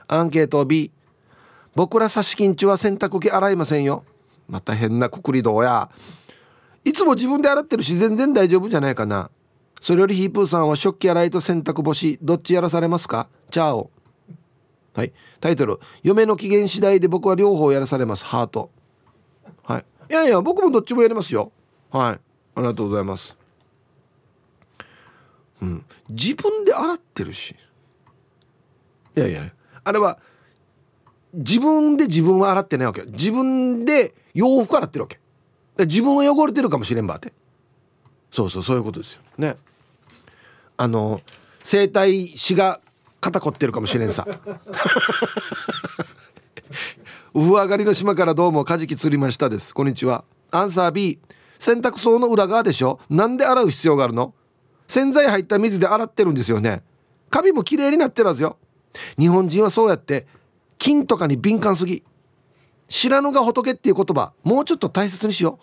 [0.09, 0.92] アンケート B
[1.75, 4.05] 僕ら差し金中は洗濯機洗いませんよ。
[4.49, 5.90] また変なくくりどうや。
[6.85, 9.31] いつも自分で洗ってるし全然大丈夫じゃないかな。
[9.81, 13.29] それよりヒープーさんは食器洗いと洗濯干しどっちやらされますか？
[13.51, 13.90] チャオ。
[14.95, 15.12] はい。
[15.40, 18.25] タイトル「嫁の機嫌次第で僕は両方やらされます。
[18.25, 18.71] ハート」
[19.64, 19.85] はい。
[20.09, 21.53] いやいや僕もどっちもやりますよ。
[21.90, 22.12] はい。
[22.12, 22.21] あ
[22.57, 23.37] りがとうございます。
[25.61, 25.85] うん。
[26.09, 27.55] 自分で洗ってるし。
[29.14, 29.53] いやいや。
[29.87, 30.18] あれは
[31.33, 33.07] 自分で自分は洗ってないわけよ。
[33.09, 35.20] 自分で洋服洗ってるわけ。
[35.79, 37.33] 自分は汚れてるかもしれんばって。
[38.33, 39.22] そうそうそういうことですよ。
[39.38, 39.57] ね。
[40.77, 41.20] あの
[41.62, 42.81] 整体師が
[43.20, 44.27] 肩凝ってるかもしれんさ。
[47.33, 49.72] ウ フ上がりの島からどうもカジキ釣りましたです。
[49.72, 50.25] こんにちは。
[50.51, 51.20] アンサー B
[51.61, 52.99] 洗濯槽の裏側でしょ。
[53.09, 54.35] なんで洗う必要があるの？
[54.88, 56.83] 洗剤入った水で洗ってるんですよね。
[57.31, 58.57] カビも綺麗になってるはずよ。
[59.18, 60.26] 日本人はそうやって
[60.78, 62.02] 金とかに敏感すぎ
[62.88, 65.59] 知らぬが仏っていう言葉もうちょっと大切にしよ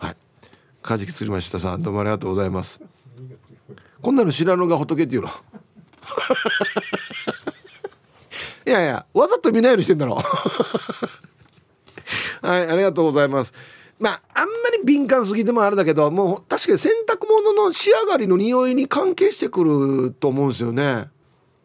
[0.00, 0.06] う。
[0.06, 0.16] はい。
[0.82, 2.80] カジキ釣りましたさんどうもありがとうございます。
[4.00, 5.28] こんなの知らぬが仏っていうの。
[8.66, 10.22] いやいやわざと見ないようにしてんだろ。
[12.42, 13.52] はいありがとうございます。
[13.98, 21.08] まああんまり敏感すぎてもあれだけどもう確かに洗濯物の仕上がりの匂いに関係してくると思うんですよね。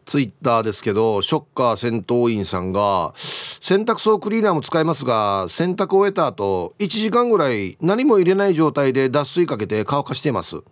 [0.08, 3.12] ツイッターですけどショッカー戦闘員さんが
[3.60, 10.62] 洗濯槽クリーナーも使いますが洗濯を終えた後1時間ぐらい何も入れない状態で脱水かけて乾かしています。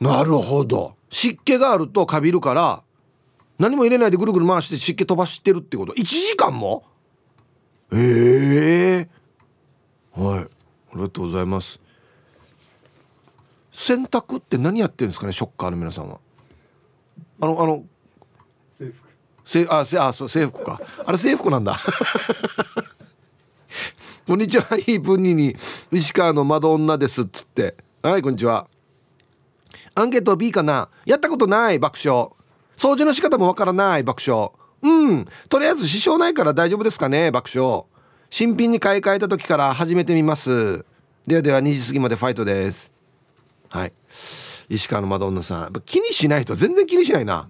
[0.00, 0.94] なるほど。
[1.10, 2.84] 湿気があるとカビるから
[3.58, 5.92] 何も入れないでぐるぐる回して湿気飛ばしてるってこと。
[5.94, 6.84] 1時間も？
[7.92, 9.08] ええ。
[10.16, 10.44] ー、はい。
[10.44, 10.48] あ
[10.94, 11.80] りがとうございます。
[13.72, 16.20] 洗濯って何やってるんですかねショッカーの皆さんは。
[17.40, 17.82] あのあの
[19.48, 20.78] 制服あせあそう制服か。
[21.06, 21.80] あれ制服なんだ。
[24.26, 24.76] こんにちは。
[24.76, 25.56] いい分にに
[25.90, 27.74] 石川の窓女ですっつって。
[28.02, 28.66] はいこんにちは。
[29.94, 30.90] アンケート B かな。
[31.06, 32.28] やったことない爆笑。
[32.76, 34.50] 掃除の仕方もわからない爆笑。
[34.82, 35.26] うん。
[35.48, 37.84] とりあえず支障ないから大丈夫ですかね爆笑。
[38.28, 40.84] 新品に買い替えた時から始めてみます。
[41.26, 42.92] ではでは2時過ぎまでファイトです。
[43.70, 43.94] はい。
[44.68, 45.82] 石川のマドンナさん。
[45.86, 47.48] 気にしないと全然気にしないな。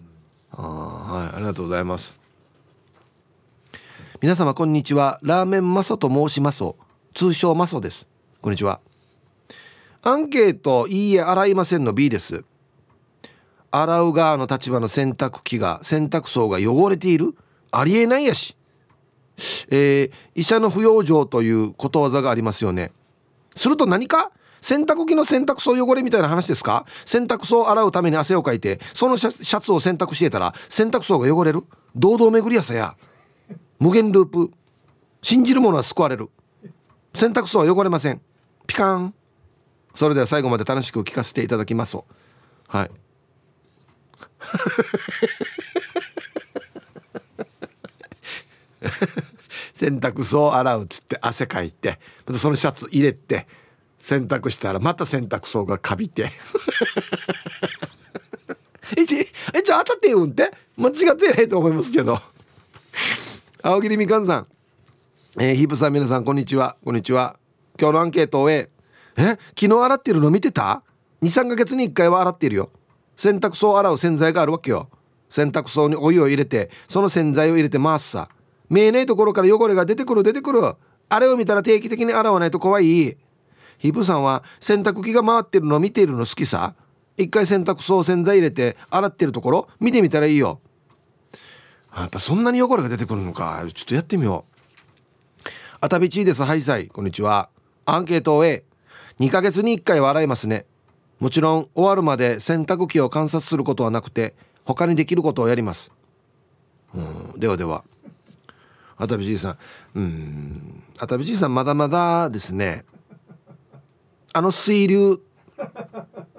[0.52, 2.18] あはいありがとうございます。
[4.20, 5.20] 皆様こんにちは。
[5.22, 6.64] ラーメンマソと申します
[7.14, 8.06] 通称マソです。
[8.40, 8.80] こんにちは。
[10.02, 12.44] アンケートいいえ洗いませんの B です。
[13.70, 17.34] 洗う側の立場の洗濯機が洗濯槽が汚れている？
[17.70, 18.56] ありえないやし。
[19.70, 22.90] えー、医者の不養生ということわざがありますよね。
[23.54, 24.32] すると何か？
[24.60, 26.86] 洗濯機の洗濯槽汚れみたいな話ですか？
[27.04, 31.64] 洗濯槽を洗うために汗をかいてそのシャツを洗濯してたら洗濯槽が汚れる？
[31.94, 32.96] 堂々巡りやさや。
[33.78, 34.50] 無限ループ。
[35.22, 36.28] 信じる者は救われる。
[37.14, 38.20] 洗濯槽は汚れません。
[38.66, 39.14] ピカン。
[39.94, 41.96] それでは最後まで楽しく聞かせていただきます。
[42.68, 42.90] はい。
[49.74, 53.46] 洗濯槽洗うっつって汗かいてまたそのシャツ入れて
[54.08, 56.32] 洗濯したらまた洗濯槽がかびて。
[58.96, 59.18] えち
[59.52, 62.18] えちょ当たって言うんって間違ってないと思いますけど。
[63.62, 64.46] 青桐みかんさん。
[65.38, 66.76] えー、ヒープさん皆さんこんにちは。
[66.82, 67.38] こんにちは。
[67.78, 68.70] 今日のアンケートをえ
[69.18, 69.36] え。
[69.54, 70.82] 昨日洗ってるの見てた
[71.22, 72.70] ？23ヶ月に1回は洗ってるよ。
[73.14, 74.88] 洗濯槽を洗う洗剤があるわけよ。
[75.28, 78.30] 洗濯槽にお湯を入れてその洗剤を入れて回すさ。
[78.70, 80.62] 見えないところから汚れが出てくる出てくる。
[81.10, 83.18] あれを見たら定期的に洗わないと怖い。
[83.78, 86.74] ヒプさんは洗濯機が回ってるのを見ているの好きさ。
[87.16, 90.60] 一回洗濯槽洗剤入れて洗ってるところ見てみたらいいよ。
[91.96, 93.64] やっぱそんなに汚れが出てくるのか。
[93.74, 94.58] ちょっとやってみよう。
[95.80, 96.42] あたびちいです。
[96.44, 96.88] はいさい。
[96.88, 97.48] こんにちは。
[97.86, 100.66] アンケートを A2 ヶ月に1回は洗いますね。
[101.18, 105.90] もちろん終わるまで洗濯機を観察することはなくて他にできることをやります。
[106.94, 107.84] うんではでは。
[108.96, 109.58] あたびじいさん。
[109.94, 112.84] うんあたびじいさんまだまだですね。
[114.38, 115.18] あの水流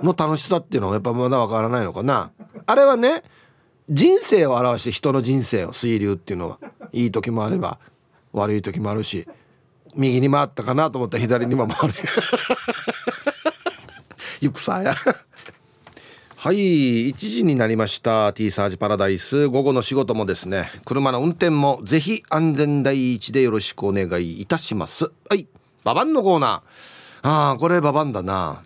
[0.01, 2.31] の楽しさっていうのはやっぱまだわからないのかな。
[2.65, 3.23] あれはね
[3.89, 6.59] 人生を表して人の人生を水流っていうのは
[6.93, 7.77] いい時もあれば
[8.31, 9.27] 悪い時もあるし
[9.97, 11.95] 右に回ったかなと思ったら左にも回る。
[14.39, 14.95] 行くさや。
[16.37, 18.31] はい1時になりました。
[18.31, 19.49] T サージパラダイス。
[19.49, 25.11] 午後の仕事もですね車の運転もぜひ安全第一でよろしくお願いいたします。
[25.29, 25.49] はい
[25.83, 26.98] ババンのコーナー。
[27.21, 28.63] ああこれババンだな。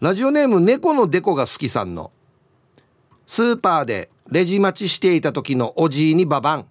[0.00, 2.10] ラジオネーム猫のデコが好きさんの。
[3.26, 6.66] スーパーでレジ待ちしていた時のおじいにババン。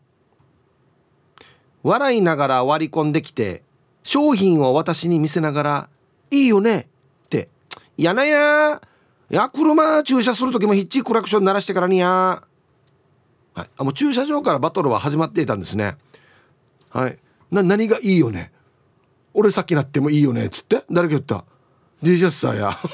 [1.84, 3.64] 笑いながら割り込んできて
[4.04, 5.90] 商品を私に見せながら
[6.32, 6.88] 「いいよね」
[7.26, 7.50] って
[7.98, 8.82] 「やなや
[9.30, 12.44] いや車駐車する時もヒッチクラクション鳴らしてからにや
[13.54, 15.96] はい、あもう駐車場からバトルは始まっていたんですね。
[16.90, 17.20] はい。
[17.52, 18.52] な何がいいよね？
[19.34, 20.84] 俺さっきなってもいいよねっつって。
[20.92, 21.44] 誰が言った。
[22.04, 22.78] DJ さーや。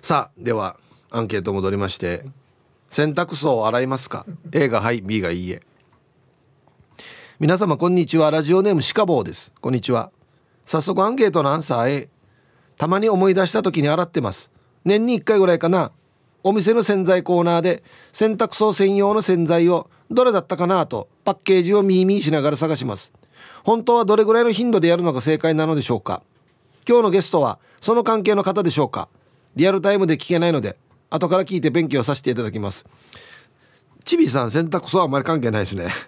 [0.00, 0.76] さあでは
[1.10, 2.24] アンケート戻りまして。
[2.88, 5.62] 洗濯槽を洗いますか？A がはい B がいいえ。
[7.38, 8.30] 皆様こんにちは。
[8.30, 9.52] ラジオネームシカボーです。
[9.60, 10.10] こんにちは。
[10.64, 12.08] 早速アンケートのアンサー A
[12.78, 14.50] たまに思い出した時に洗ってます。
[14.84, 15.92] 年に1回ぐらいかな。
[16.42, 23.12] お店の洗剤コーナーで洗濯槽専用の洗剤をどれだったかなとパッケージをミーミーしながら探します。
[23.64, 26.22] 本当はどれぐらいの頻度でやるのが正解なのでしょうか。
[26.88, 29.08] 今日のゲストはその関係の方でしょうか。
[29.56, 30.76] リアルタイムで聞けないので
[31.10, 32.86] 後から聞いて勉強させていただきます。
[34.04, 35.90] ちびさん洗濯槽はあんまり関係ないですね。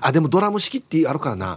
[0.00, 1.56] あでもドラム式ってあるからな。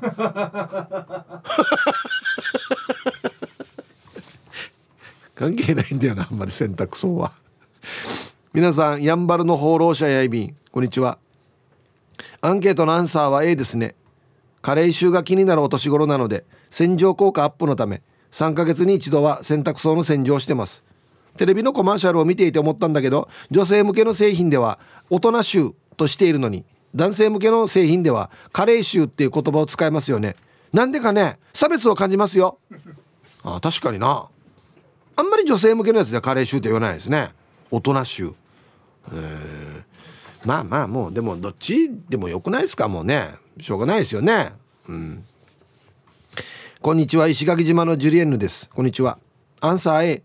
[5.35, 7.33] 関係ないんだよなあんまり洗濯槽は。
[8.53, 11.19] 皆さんやんばるの放浪者やいびんこんにちは。
[12.39, 13.95] アンケートのアンサーは A ですね。
[14.61, 20.83] 加齢臭が気になるお年頃なので洗浄効果アップのため3ヶ月に一度は洗濯槽の洗浄してます。
[21.37, 26.63] テレビのコマーシャルを見ていて思ったんだけど女性向けの製品では大人臭としているのに
[26.95, 30.37] 男性向けの製品では加齢臭っていう言葉を使いますよね。
[30.71, 32.57] なんでかね差別を感じますよ。
[33.43, 34.29] あ確かにな。
[35.15, 37.31] あんまり女性向けのやつでは加齢臭って言わないですね。
[37.71, 38.33] 大人臭。
[40.45, 43.35] まあまあもうでもどっちでもよくないですかもうね。
[43.59, 44.51] しょうがないですよね。
[44.87, 45.25] うん。
[46.81, 48.69] こんにちは石垣島のジュリエンヌです。
[48.69, 49.17] こんにちは。
[49.61, 50.23] アンサー A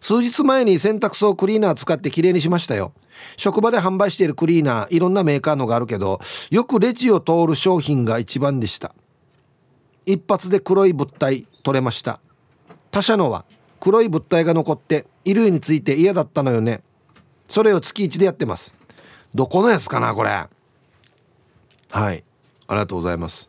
[0.00, 2.92] 数日前に洗濯槽クリーナー使ってきれいにしましたよ。
[3.36, 8.94] 職場で販売しているクリーナーいろんなメーカーのがあるけどよくレジを通る商品が一番でした。
[10.06, 12.20] 一発で黒い物体取れました。
[12.90, 13.44] 他社のは
[13.80, 16.82] 黒い物体が残って衣類について嫌だったのよね。
[17.48, 18.74] それを月1でやってます。
[19.34, 20.30] どこのやつかなこれ。
[20.30, 20.48] は
[22.12, 22.24] い。
[22.66, 23.48] ありがとうございます。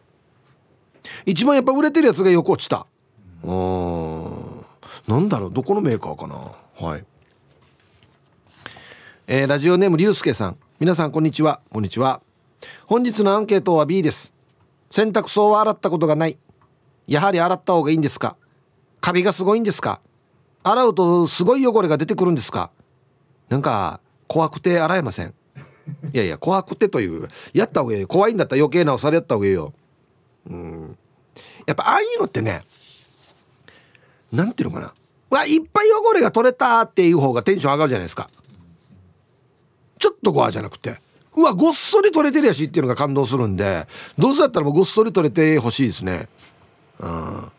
[1.25, 2.85] 一番やっぱ売れてるやつが横落ちた。
[3.43, 4.65] うん
[5.07, 6.51] なんだろうどこのメーカーかな。
[6.87, 7.05] はい。
[9.27, 10.57] えー、ラジオネームりゅうすけさん。
[10.79, 11.61] 皆さんこんにちは。
[11.71, 12.21] こんにちは。
[12.85, 14.31] 本日のアンケートは B です。
[14.91, 16.37] 洗濯槽は洗ったことがない。
[17.07, 18.35] やはり洗った方がいいんですか？
[19.01, 20.01] カビがすごいんですか？
[20.63, 22.69] 洗うとすごい汚れが出てくるんですか？
[23.49, 25.33] なんか怖くて洗えません。
[26.13, 29.73] いやいや怖くてというやった方がいい怖いんだったら余計なおされやった方がいいよ。
[30.49, 30.97] うん。
[31.65, 32.63] やっぱああいうのってね
[34.31, 34.93] なんていうのかな。
[35.29, 38.29] わいっぱい汚れが取れたっていう方がテンション上がるじゃないですか。
[39.97, 41.01] ちょっと怖じゃなくて。
[41.35, 46.27] うわごっそり取れてるやしっていうのが感動するんでどうせだったらもうごっそり取れてほしいですね。
[46.99, 47.51] うん。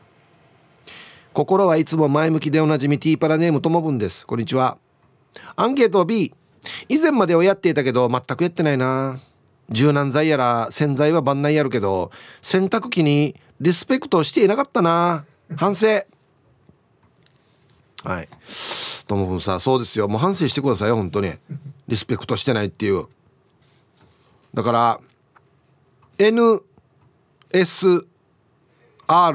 [1.33, 4.27] 心はいつも前向きでおなじみティーパラネームともぶんです。
[4.27, 4.79] こんにちは。
[5.55, 6.35] アンケート B
[6.89, 9.21] 以前まではやっていたけど全くやってないな。
[9.71, 12.11] 柔軟剤やら洗剤は万内やるけど
[12.43, 15.25] 洗濯機にリスペクトしていなかったな。
[15.55, 15.87] 反省。
[18.03, 18.29] はい。
[19.07, 20.09] ともぶんさそうですよ。
[20.09, 21.33] もう反省してくださいよ本当に。
[21.87, 23.07] リスペクトしてないっていう。
[24.53, 25.01] だから
[26.19, 26.65] NSR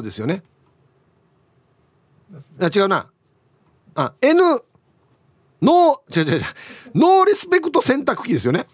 [0.02, 0.44] ですよね。
[2.60, 3.10] あ違うな。
[3.96, 4.42] あ N
[5.62, 6.44] ノー違う違う違う。
[6.94, 8.68] no respect 洗濯機ですよね。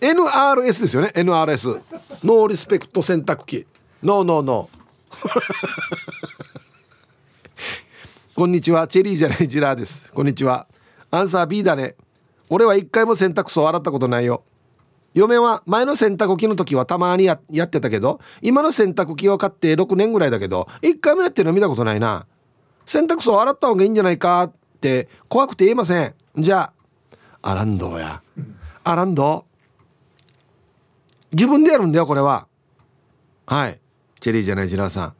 [0.00, 1.12] NRS ですよね。
[1.14, 1.80] NRS
[2.24, 3.66] no respect 洗濯機。
[4.02, 4.78] ノーノーノー。
[8.34, 8.86] こんにちは。
[8.86, 10.12] チェリーじゃないジラーです。
[10.12, 10.66] こんにちは。
[11.10, 11.96] アンサー B だね。
[12.48, 14.44] 俺は一回も洗濯槽洗ったことないよ。
[15.14, 22.26] 嫁は前の洗濯機の時はたまにやってたけど今の洗濯機を買って6年ぐらいだけど一回もやってるの見たことないな。
[22.88, 26.14] 洗濯槽洗った方がいいんじゃないかって怖くて言えません。
[26.38, 26.72] じゃ
[27.42, 28.22] あアランドや。
[28.82, 29.44] アランド
[31.30, 32.46] 自分でやるんだよこれは。
[33.44, 33.78] はい。
[34.20, 35.14] チェリーじゃないジラーさん。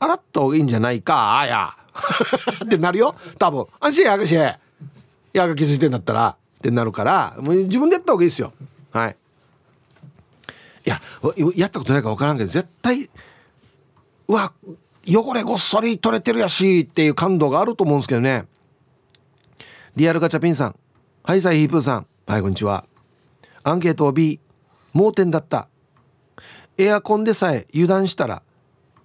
[0.00, 1.76] 洗った方がいいんじゃないかあや。
[2.64, 3.14] ってなるよ。
[3.38, 3.66] 多分。
[3.80, 4.58] 安心やがしや
[5.34, 6.36] が気づいてんだったら。
[6.58, 8.54] ってなるからもう自分でやった方がいいですよ。
[8.92, 9.16] はい。
[10.86, 11.02] いや
[11.54, 13.10] やったことないか分からんけど絶対
[14.28, 14.52] うわ
[15.06, 18.46] 汚れごっそり取れてるやしっていう感動があると思うんですけどね。
[19.96, 20.76] リアルガチャピンさん。
[21.22, 22.06] はいサイヒープーさん。
[22.26, 22.86] はいこんにちは。
[23.62, 24.40] アンケートを B
[24.92, 25.68] 盲点だった。
[26.78, 28.42] エアコンでさえ油断したら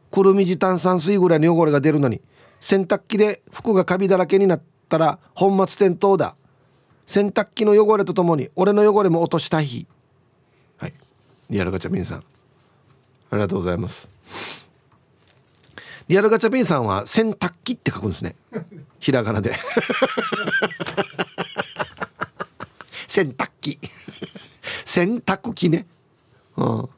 [0.09, 2.21] くるみじ炭酸水ぐらいの汚れが出るのに
[2.59, 6.35] 洗濯機で服がカビだらけになったら本末転倒だ。
[7.05, 9.87] 洗濯機の汚れとともに俺の汚れも落としたい日。
[10.77, 10.93] はい。
[11.49, 12.17] リアルガチャピンさん。
[12.19, 12.23] あ
[13.35, 14.09] りがとうございます。
[16.10, 18.36] リアルガチャピンさんは洗濯機って書くんですね。
[18.99, 19.55] ひらがなで。
[23.07, 23.80] 洗濯機。
[24.84, 25.86] 洗濯機ね。
[26.57, 26.89] うん。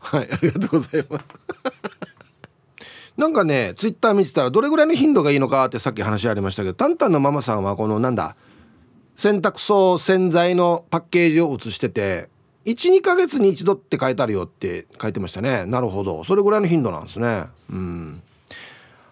[0.00, 1.24] はいありがとうございます。
[3.16, 8.34] なんかねツイッター見てたらどれぐらいの頻度がいいのかってさっき話ありましたけどタンタンのママさんはこのなんだ
[9.14, 12.28] 洗濯槽洗剤のパッケージを写してて
[12.64, 15.66] 12ヶ月に一度って書いてあるよって書いてましたね。
[15.66, 16.24] なるほど。
[16.24, 17.44] それぐらいの頻度なんですね。
[17.70, 18.22] うん。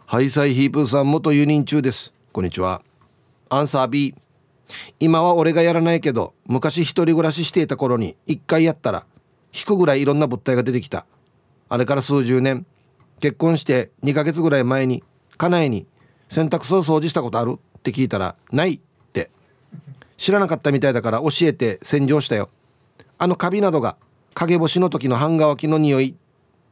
[0.06, 2.12] ハイサイヒープーさん元輸入中です。
[2.32, 2.82] こんにちは。
[3.50, 4.14] アンサー B
[4.98, 9.04] 今は俺がやらないけど昔一人暮らししていた頃に一回やったら
[9.52, 11.04] 引くぐらいいろんな物体が出てきた。
[11.68, 12.64] あれから数十年。
[13.20, 15.04] 結婚して2ヶ月ぐらい前に
[15.36, 15.86] 家内に
[16.28, 17.58] 洗濯槽掃除したことある？
[17.78, 18.80] って聞いたらないっ
[19.12, 19.30] て。
[20.16, 22.48] 知らなかったみたいだから教えて洗浄したよ。
[23.22, 23.96] あのカビなどが
[24.34, 26.16] 陰干しの時の半乾きの匂い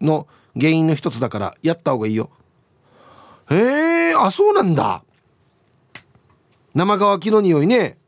[0.01, 0.27] の
[0.59, 2.29] 原因の一つだからやった方がいいよ。
[3.53, 5.05] へえあそうなんだ。
[6.75, 7.99] 生乾きの匂いね。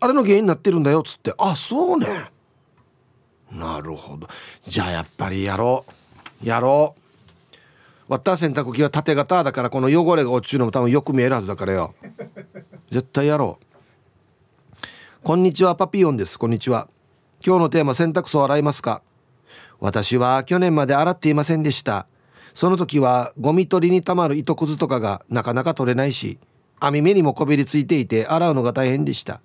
[0.00, 1.32] あれの原因になってるんだよっつって。
[1.38, 2.32] あそうね。
[3.52, 4.26] なるほど。
[4.66, 5.84] じゃあやっぱりやろ
[6.42, 6.48] う。
[6.48, 7.00] やろう。
[8.08, 11.94] 割った洗濯機は縦型だからこの汚れが落ちるのも多分よく見えるはずだからよ。
[12.90, 13.67] 絶対やろう。
[15.28, 16.38] こんにちはパピヨンです。
[16.38, 16.88] こんにちは。
[17.44, 19.02] 今日のテーマ洗濯槽洗いますか？
[19.78, 22.06] 私は去年まで洗っていませんでした。
[22.54, 26.38] その時はゴミ取りにたまる糸くずとかがなかなか取れないし
[26.80, 29.42] 網目にもこびりついていて洗うのが大変でした。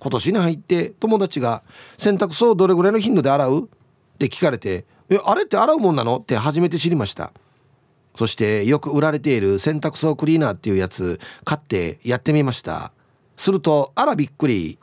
[0.00, 1.62] 今年に入って友達が
[1.96, 3.64] 洗濯槽をどれぐらいの頻度で洗う？
[3.64, 3.68] っ
[4.18, 6.18] て聞かれてえあれって洗うもんなの？
[6.18, 7.32] って初めて知りました。
[8.14, 12.92] そしてよく売られている洗濯槽クリーナーっていうやつ買ってやってみました。
[13.38, 14.78] するとあらびっくり。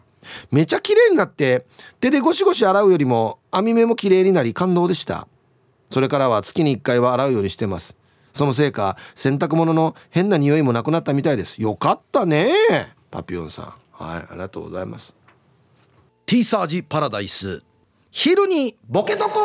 [0.52, 1.66] めちゃ綺麗になって
[2.00, 5.28] 手でゴシゴシ洗うよりも網目も綺麗になり感動でした。
[5.90, 7.96] それからは月に1回は洗うようにしてます。
[8.34, 11.62] そのせいか洗濯物の変な匂いもなくなったみたいです。
[11.62, 12.52] よかったね
[13.12, 13.66] パピヨンさん。
[13.92, 15.14] はいありがとうございます。
[16.26, 17.64] ティーサージパラダイス。
[18.12, 19.40] 昼にボケとこ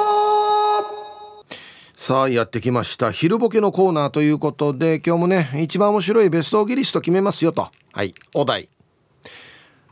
[1.97, 3.11] さあやってきました。
[3.11, 7.69] 昼ボケのコーナーということで今日もね一番面白いベストギリスト決めますよと。
[7.93, 8.69] はいお題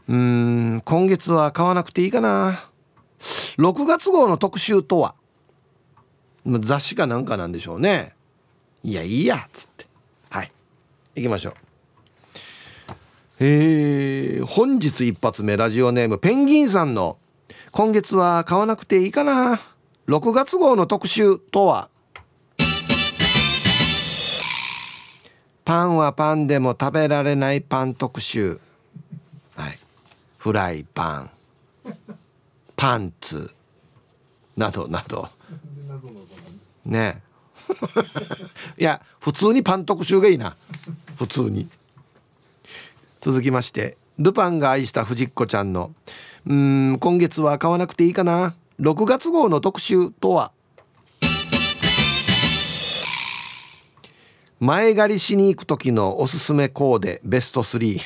[0.09, 2.71] うん今月は買わなくていいかな。
[3.57, 5.15] 6月号の特集とは？
[6.45, 8.15] 雑誌かなんかなんでしょうね。
[8.83, 9.87] いやいいやっつって。
[10.29, 10.53] はい。
[11.15, 11.55] 行きましょう。
[13.39, 17.17] えー、本日一発目ラジオネームペンギンさんの
[17.73, 19.61] 「今月は買わなくていいかな。
[20.09, 21.89] 6月号の特集とは？
[25.65, 28.61] パンはパンでも食べられないパン特集。
[29.55, 29.79] はい。
[30.43, 31.31] フライパン
[32.75, 33.55] パンツ
[34.57, 35.29] などなど。
[36.85, 37.23] ね。
[38.77, 40.57] いや普通にパン特集がいいな。
[41.15, 41.69] 普通に。
[43.21, 45.95] 続きましてルパンが愛した藤子ちゃんの
[46.45, 48.57] 「うん今月は買わなくていいかな。
[48.81, 50.51] 6月号の特集とは?」
[54.59, 58.01] 前借りしに行く時のおすすめコーデベスト3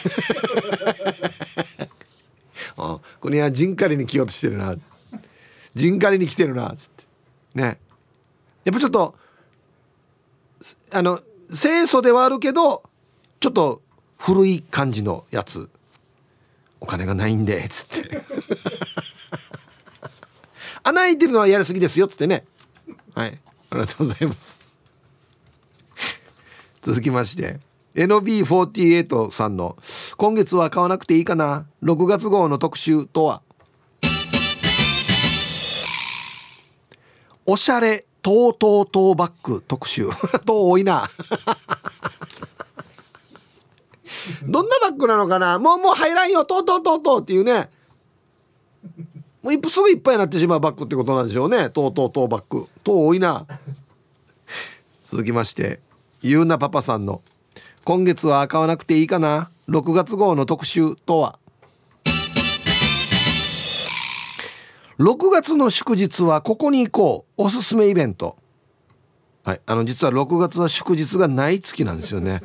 [2.76, 4.74] あ これは陣狩りに来ようとしてるな。
[5.74, 6.72] 陣狩りに来てるな。
[6.72, 7.04] っつって。
[7.54, 7.78] ね。
[8.64, 9.14] やっぱちょっと
[10.90, 12.82] あの清楚ではあるけど
[13.38, 13.80] ちょっと
[14.18, 15.68] 古い感じのやつ。
[16.80, 17.64] お金がないんで。
[17.64, 18.22] っつって。
[20.82, 22.06] 穴開いてるのはやりすぎですよ。
[22.06, 22.44] っつってね。
[23.14, 23.38] はい。
[23.70, 24.58] ありがとうございます。
[26.82, 27.58] 続きまして。
[27.96, 29.76] NB48 さんの
[30.18, 33.42] 「今月は買わなくていいかな6月号の特集とは?」
[37.46, 40.08] おしゃれトートートーバッグ特集。
[40.44, 41.08] と多いな。
[44.42, 45.60] どんなバッグなのかな？
[45.60, 46.44] もうもう入らんよ。
[46.44, 47.70] トートートートーっていうね。
[49.42, 51.70] もうすぐいっぱいになってしまうバッグってことなんでしょうね。
[51.70, 52.66] トートートーバッグ。
[52.82, 53.46] とう多いな。
[55.04, 55.78] 続きまして
[56.20, 57.22] ゆうなパパさんの
[57.86, 61.38] 「今月は買わなくていいかな？6月号の特集とは?」
[64.98, 67.42] 6月の祝日はここに行こう。
[67.44, 68.36] おすすめイベント。
[69.44, 72.42] はいあの実は6月は祝日がない月なんですよね。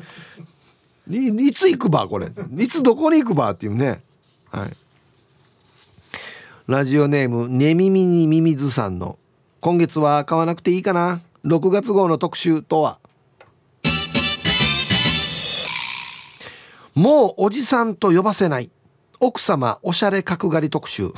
[1.10, 2.32] いいつ行くばこれ？
[2.60, 4.04] いつどこに行くばっていうね。
[4.52, 4.78] はい。
[6.68, 9.18] ラジオネームねみみにみみずさんの
[9.60, 13.00] 今月は買わなくていいかな？6月号の特集とは？
[16.96, 18.70] もうおじさんと呼ばせない。
[19.20, 21.14] 奥様おしゃれ角刈り特集。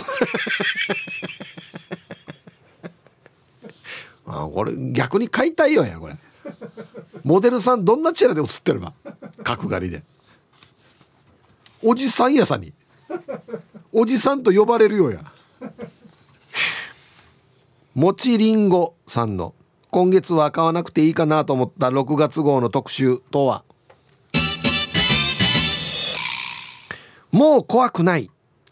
[4.25, 6.17] あこれ逆に買いたいよやこれ。
[7.23, 8.93] モデルさんどんなチェラで写ってれば
[9.43, 10.03] 角刈りで。
[11.81, 12.73] おじさんやさに。
[13.91, 15.31] おじさんと呼ばれるよや。
[17.93, 19.53] もちりんごさんの
[19.91, 23.63] 今月は買わなくていいかなと思った6月号の特集とは？
[27.33, 28.29] もう怖くない。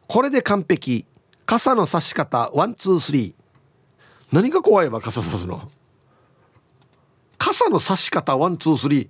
[0.07, 1.07] これで完璧。
[1.47, 3.33] 傘の差し方ワンツースリー。
[4.31, 5.71] 何が怖いわ傘差すの？
[7.39, 9.09] 傘の差し方ワンツースリー。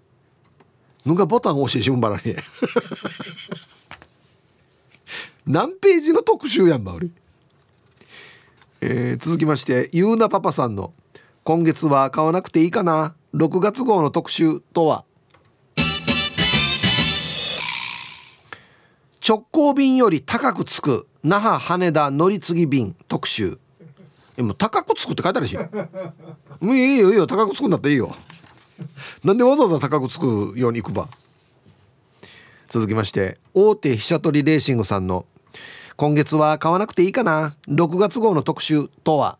[1.03, 2.33] ぬがボタン押してしむばらに。
[5.45, 7.09] 何ページの特集やんば俺、
[8.79, 10.93] えー、続きましてゆうなパパさんの
[11.43, 13.15] 「今月は買わなくていいかな。
[13.33, 15.03] 6月号の特集」とは？
[19.25, 23.59] 直行便より高くつく那覇羽田乗り継ぎ便特集。
[24.35, 25.55] えもう高くつくって書いてあるし。
[26.59, 28.15] もういいよいいよ高くつくんだっていいよ。
[29.23, 31.07] なんでわざわざ高くつくように行くば。
[32.67, 35.25] 続きまして大手飛車取りレーシングさんの
[35.97, 37.55] 「今月は買わなくていいかな。
[37.67, 39.37] 6月号の特集」とは。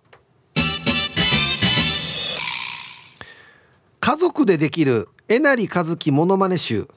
[4.00, 6.88] 家族でできるえなりかずきモノマネ集。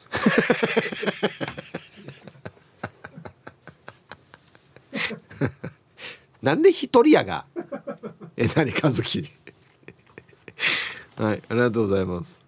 [6.44, 7.46] なんで一人やが？
[8.36, 9.26] えなりかずき？
[11.16, 12.42] はいありがとうございます。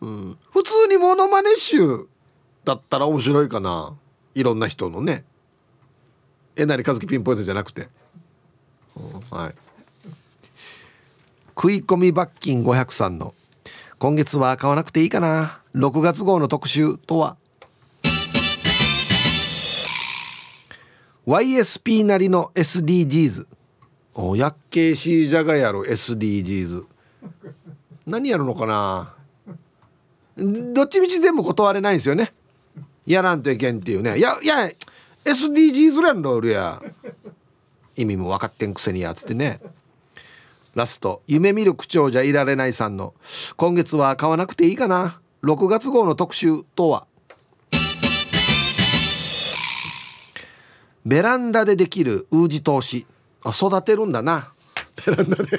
[0.00, 2.06] うん普通にモノマネ集
[2.64, 3.94] だったら面白いかな。
[4.34, 5.24] いろんな人のね。
[6.56, 7.88] えなりかずきピンポイントじゃなくて。
[9.30, 9.54] はい。
[11.50, 13.32] 食い込み罰金503の。
[14.00, 15.60] 今月は買わなくていいかな。
[15.74, 17.36] 6月号の特集とは？
[21.28, 23.46] YSP なりの SDGs
[24.14, 26.86] おやっけいしいじゃがやる SDGs
[28.06, 29.14] 何やるのかな？
[30.38, 32.32] どっちみち全部断れないんですよね。
[33.04, 34.16] やらんといけんっていうね。
[34.16, 34.70] いやいや
[35.26, 36.80] SDGs ランドルや。
[37.94, 39.60] 意味も分かってんくせにやつってね。
[40.74, 43.12] ラスト夢見る口調じゃいられないさんの
[43.58, 45.20] 今月は買わなくていいかな。
[45.42, 47.06] 6月号の特集とは？
[51.06, 53.06] ベランダでできるウージ投資。
[53.44, 54.52] あ育てるんだな。
[55.06, 55.58] ベランダで。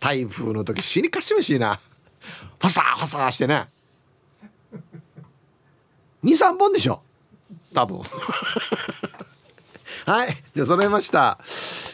[0.00, 1.80] 台風の時死にかしましいな。
[2.60, 3.68] ファサーファサーしてね。
[6.24, 7.02] 23本でしょ。
[7.74, 8.02] 多分。
[10.06, 10.42] はい。
[10.54, 11.38] じゃあ揃えました。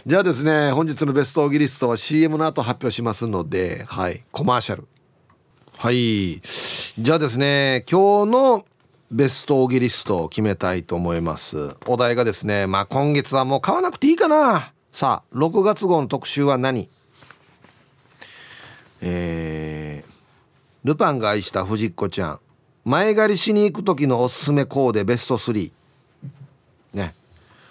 [0.07, 4.25] じゃあですね本日のベストオギリストは CM の後発表しますのではい。
[4.33, 4.87] コマーシャル。
[5.77, 6.41] はい。
[6.41, 8.67] じゃあですね今日の
[9.11, 11.77] ベストオギリストを決めたいと思います。
[11.87, 14.73] お題がですねまあ今月はもう買わなくていいかな。
[14.93, 16.89] さあ6月号の特集は何？
[19.01, 20.13] えー、
[20.85, 22.41] ルパンが愛した藤子ちゃん。
[22.85, 25.73] 前借りしに行く時のおすすめコーデベスト3
[26.93, 27.15] ね。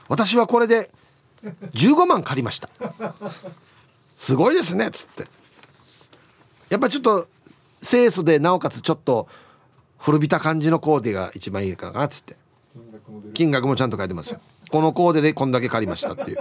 [0.07, 0.91] 私はこれで
[1.73, 2.69] 15万借りました。
[4.15, 5.27] すごいですねっつって。
[6.69, 7.27] やっぱちょっと
[7.81, 9.27] 清楚でなおかつちょっと
[10.03, 12.35] 古びた感じのコーデが一番いいかなっつって。
[13.33, 14.41] 金額もちゃんと書いてますよ。
[14.69, 16.39] このコーデでこんだけ借りましたっていう。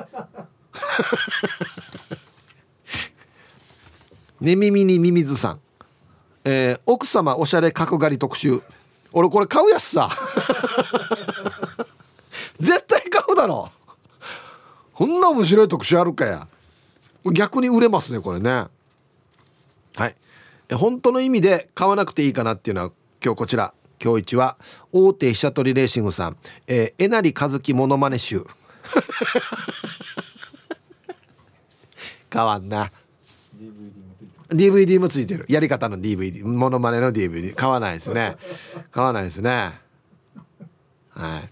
[4.40, 5.60] ね耳にミミズさん、
[6.44, 8.60] えー、奥様おしゃれ角刈り特集。
[9.12, 10.10] 俺これ買うやつさ。
[12.58, 13.70] 絶対買うだろ。
[14.92, 16.48] こんな面白い特集あるかや。
[17.32, 18.66] 逆に売れますねこれね。
[19.94, 20.16] はい。
[20.74, 22.90] 本当の意味で買わなくていいかなっていうのは
[23.24, 23.72] 今日こちら。
[24.02, 24.56] 今日一は
[24.90, 28.42] 大手飛車取りレーシングさん、えー、えなりかずきモノマネ集。
[32.32, 32.90] 変わんな。
[34.48, 35.46] DVD もついてる。
[35.48, 38.36] やり方の DVD モノマネの DVD 買わないですね。
[38.90, 39.78] 買わないですね。
[41.10, 41.48] はい。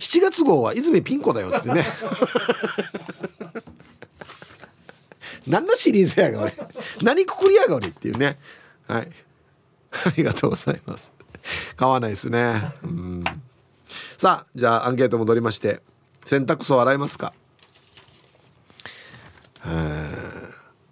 [0.00, 1.86] 7月号は泉ピン子だよっつってね。
[5.46, 6.52] 何のシリーズやが俺。
[7.02, 8.40] 何くくりやが俺っていうね。
[8.88, 9.25] はい
[10.04, 11.12] ありがとうございます。
[11.76, 12.72] 買わないですね。
[12.82, 13.24] うん。
[14.18, 15.80] さあじゃあアンケート戻りまして
[16.24, 17.32] 洗濯槽洗いますか？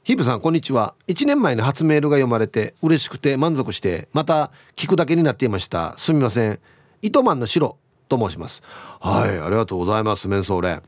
[0.05, 0.95] ヒープさんこんにちは。
[1.09, 5.95] 1年前に初メールが読まれて嬉しくて満足してまた聞くだけになっていました。
[5.97, 6.61] すみません。
[7.03, 7.79] 糸満の白
[8.09, 8.63] と申します。
[9.01, 10.83] はいありがとうございますメンソーレ。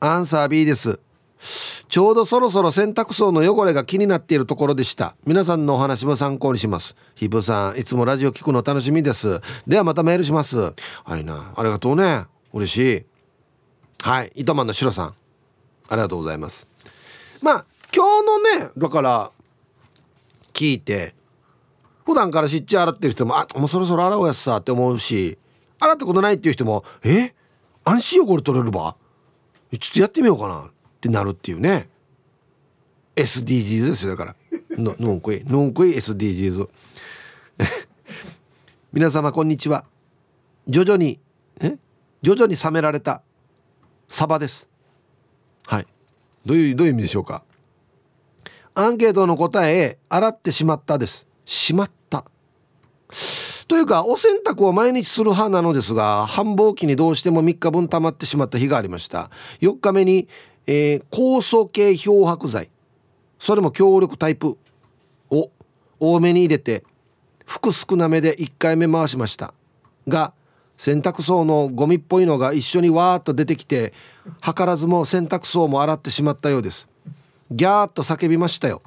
[0.00, 1.00] アンサー B です。
[1.98, 5.16] ちょうどそろそろ洗濯槽の汚れが気になっているところでした。
[5.26, 6.94] 皆さんのお話も参考にします。
[7.16, 9.40] ヒープさんいつもラジオ聞くの楽しみです。
[9.66, 10.58] ではまたメールします。
[10.60, 10.74] は
[11.16, 11.54] いな。
[11.56, 12.26] ありがとうね。
[12.52, 13.04] 嬉しい。
[14.00, 14.30] はい。
[14.36, 15.14] 糸満の白さん。
[15.88, 16.68] ありがとうございます。
[17.42, 18.26] まあ今日
[18.60, 19.32] のねだから
[20.52, 21.16] 聞いて
[22.06, 25.36] 普段からしっちゃ洗ってる人もあもうそろそろ洗おうやつさって思うし
[25.80, 27.34] 洗ったことないっていう人もえ？
[27.84, 28.94] 安心汚れ取れるば
[29.72, 30.70] ちょっとやってみようかな。
[30.98, 31.88] ってなるっていうね。
[33.14, 34.36] SDGs ですよだから。
[34.70, 35.44] ののんこい。
[35.44, 36.68] のんこい SDGs
[38.92, 39.84] 皆様こんにちは。
[40.66, 41.20] 徐々に
[41.60, 41.78] え？
[42.22, 43.22] 徐々に冷められた
[44.08, 44.68] サバです。
[45.66, 45.86] はい。
[46.44, 47.44] どういうどういう意味でしょうか？
[48.74, 51.28] アンケートの答え洗ってしまったです。
[51.44, 52.24] しまった。
[53.68, 59.30] というかお洗濯を毎日する派なのですが繁忙期にどうしても3日分溜まってしまった日がありました。
[59.60, 60.26] 4日目に、
[60.70, 62.68] えー、酵素系漂白剤。
[63.38, 64.58] それも強力タイプ
[65.30, 65.50] を
[65.98, 66.84] 多めに入れて
[67.46, 69.54] 服少なめで1回目回しました。
[70.06, 70.34] が
[70.76, 73.94] 洗濯槽のゴミっぽいのが一緒にわーっと出てきて
[74.42, 76.86] 図らずも洗濯槽も洗ってしまったようです。
[77.50, 78.82] ギャーッと叫びましたよ。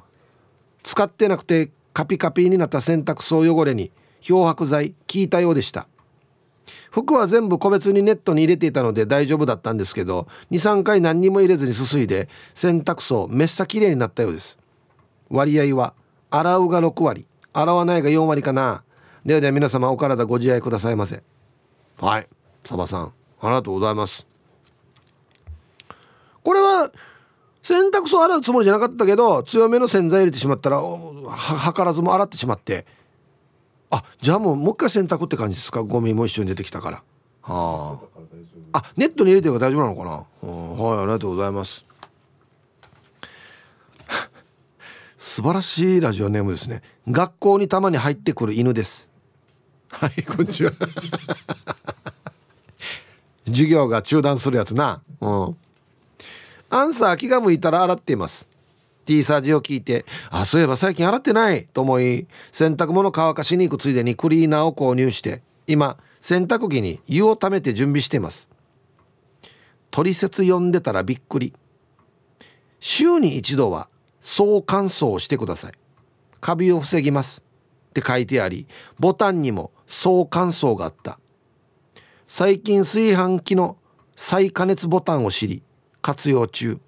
[0.84, 5.88] 使ってなくてカピカピになった洗濯槽汚れに漂白剤効いたようでした。
[6.92, 14.58] 服は全部個別にネットに入れていたので大丈夫だったんですけど23回何にも入れずにすすいで洗濯槽めっさきれいになったようです。
[15.30, 15.94] 割合は
[16.30, 17.26] 洗うが6割。
[17.54, 18.82] 洗わないが4割かな。
[19.24, 21.22] ではでは皆様お体ご自愛くださいませ。
[21.98, 22.28] はい。
[22.62, 24.26] サバさんありがとうございます。
[26.42, 26.92] これは
[27.62, 32.84] 洗濯槽洗うつもりじゃなかったけど強めの洗剤入れてしまったらはからずも洗ってしまって
[33.94, 35.82] あじゃあもうもう一回洗濯って感じですか？
[35.82, 37.02] ゴミも一緒に出てきたから。
[37.42, 38.00] は
[38.72, 38.78] あ。
[38.78, 40.84] あネットに入れてるから大丈夫なのかな？
[40.84, 41.84] はいありがとうございます。
[45.18, 46.82] 素晴らしいラジオネームですね。
[47.06, 49.10] 学校にたまに入ってくる犬です。
[49.90, 50.72] はいこんにちは。
[53.46, 55.02] 授業が中断するやつな。
[55.20, 55.56] うん。
[56.70, 58.48] アンサー気が向いたら洗っています
[59.04, 68.48] T サージを聞いてあそういえば最近洗ってないと思い洗濯物乾かしに行くついでにクリーナーを購入して今洗濯機に湯をためて準備しています。
[69.90, 71.52] 取説読んでたらびっくり。
[72.78, 73.88] 週に一度は
[74.20, 75.72] 総乾燥をしてください。
[76.40, 77.42] カビを防ぎます。
[77.90, 78.66] って書いてあり
[78.98, 81.18] ボタンにも総乾燥があった。
[82.28, 83.76] 最近炊飯器の
[84.14, 85.62] 再加熱ボタンを知り
[86.00, 86.78] 活用中。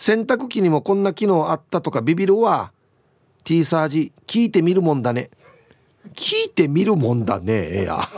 [0.00, 2.72] 洗濯機にもこんな機能あったとかビビるわ。
[3.44, 5.28] T サージ聞いてみるもんだね。
[6.14, 8.08] 聞いてみるもんだねえや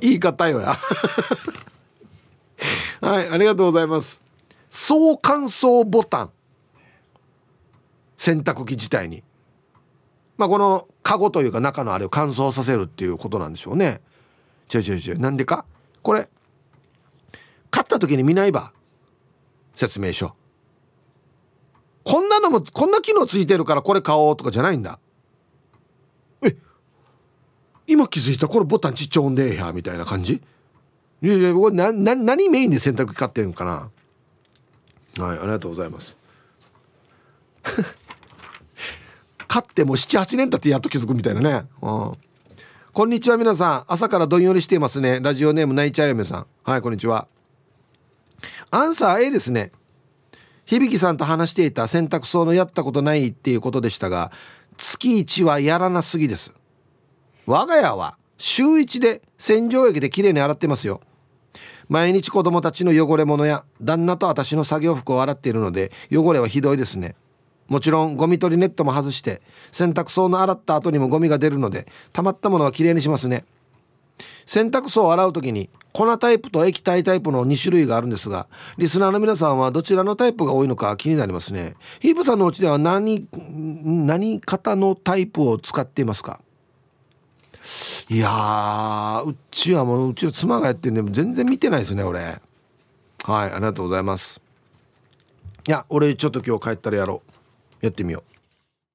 [0.00, 0.78] 言い方よや。
[3.02, 4.22] はいありがとうございます。
[4.70, 6.30] 総乾燥ボタン。
[8.16, 9.22] 洗濯機自体に。
[10.38, 14.00] まあこのカゴというか中のあれを乾燥させるっていうことなんでしょうね。
[14.72, 15.18] 違う違う違う。
[15.18, 15.66] なんでか？
[16.00, 16.30] これ
[17.70, 18.72] 買った時に見ないば。
[19.78, 20.34] 説明書。
[22.02, 24.98] こんなのもこんな機能ついてるからこれ買おうとかじゃないんだ。
[26.42, 26.56] え
[27.86, 30.42] 今気づいたこのボタンちっちゃおんでえやみたいな感じ？
[31.22, 33.64] いやいやこれなな何メインで洗濯機買ってるんか
[35.16, 35.24] な？
[35.24, 36.18] はいありがとうございます。
[39.46, 41.68] 買っても78年経ってやっと気づくみたいなね。
[41.82, 42.12] うん。
[42.92, 43.84] こんにちは皆さん。
[43.86, 45.20] 朝からどんよりしていますね。
[45.20, 46.46] ラジオネーム泣いちゃうめさん。
[46.64, 47.28] はいこんにちは。
[48.70, 49.72] アンサー A ですね。
[50.66, 54.30] 響さんと話していた洗濯槽のやったことないっていうことでしたが
[54.76, 56.52] 月1はやらなすぎです。
[57.46, 61.00] 我が家は週1で洗浄液できれいに洗ってますよ。
[61.88, 67.16] 毎日子供たちの汚れ物や旦那と私の作業服を洗っているので汚れはひどいですね。
[67.68, 69.40] もちろんゴミ取りネットも外して
[69.72, 73.44] 洗濯槽の洗った後にもゴミが出るので溜まったものはきれいにしますね。
[74.46, 78.46] 洗濯槽を洗う時に粉タイプと液体タイプの2種類があるんですが
[78.76, 81.74] リスナーの皆さんはどちらのタイプが多いのか気になりますね。
[81.98, 86.40] ヒープさんのうちでは何何型のタイプを使っていますか？
[88.08, 92.20] いやうちはもううちの妻がやってるんで全然見てないですね俺。
[92.20, 92.40] はい
[93.24, 94.40] ありがとうございます。
[95.66, 97.22] いや俺ちょっと今日帰ったらやろ
[97.82, 97.84] う。
[97.84, 98.37] やってみよう。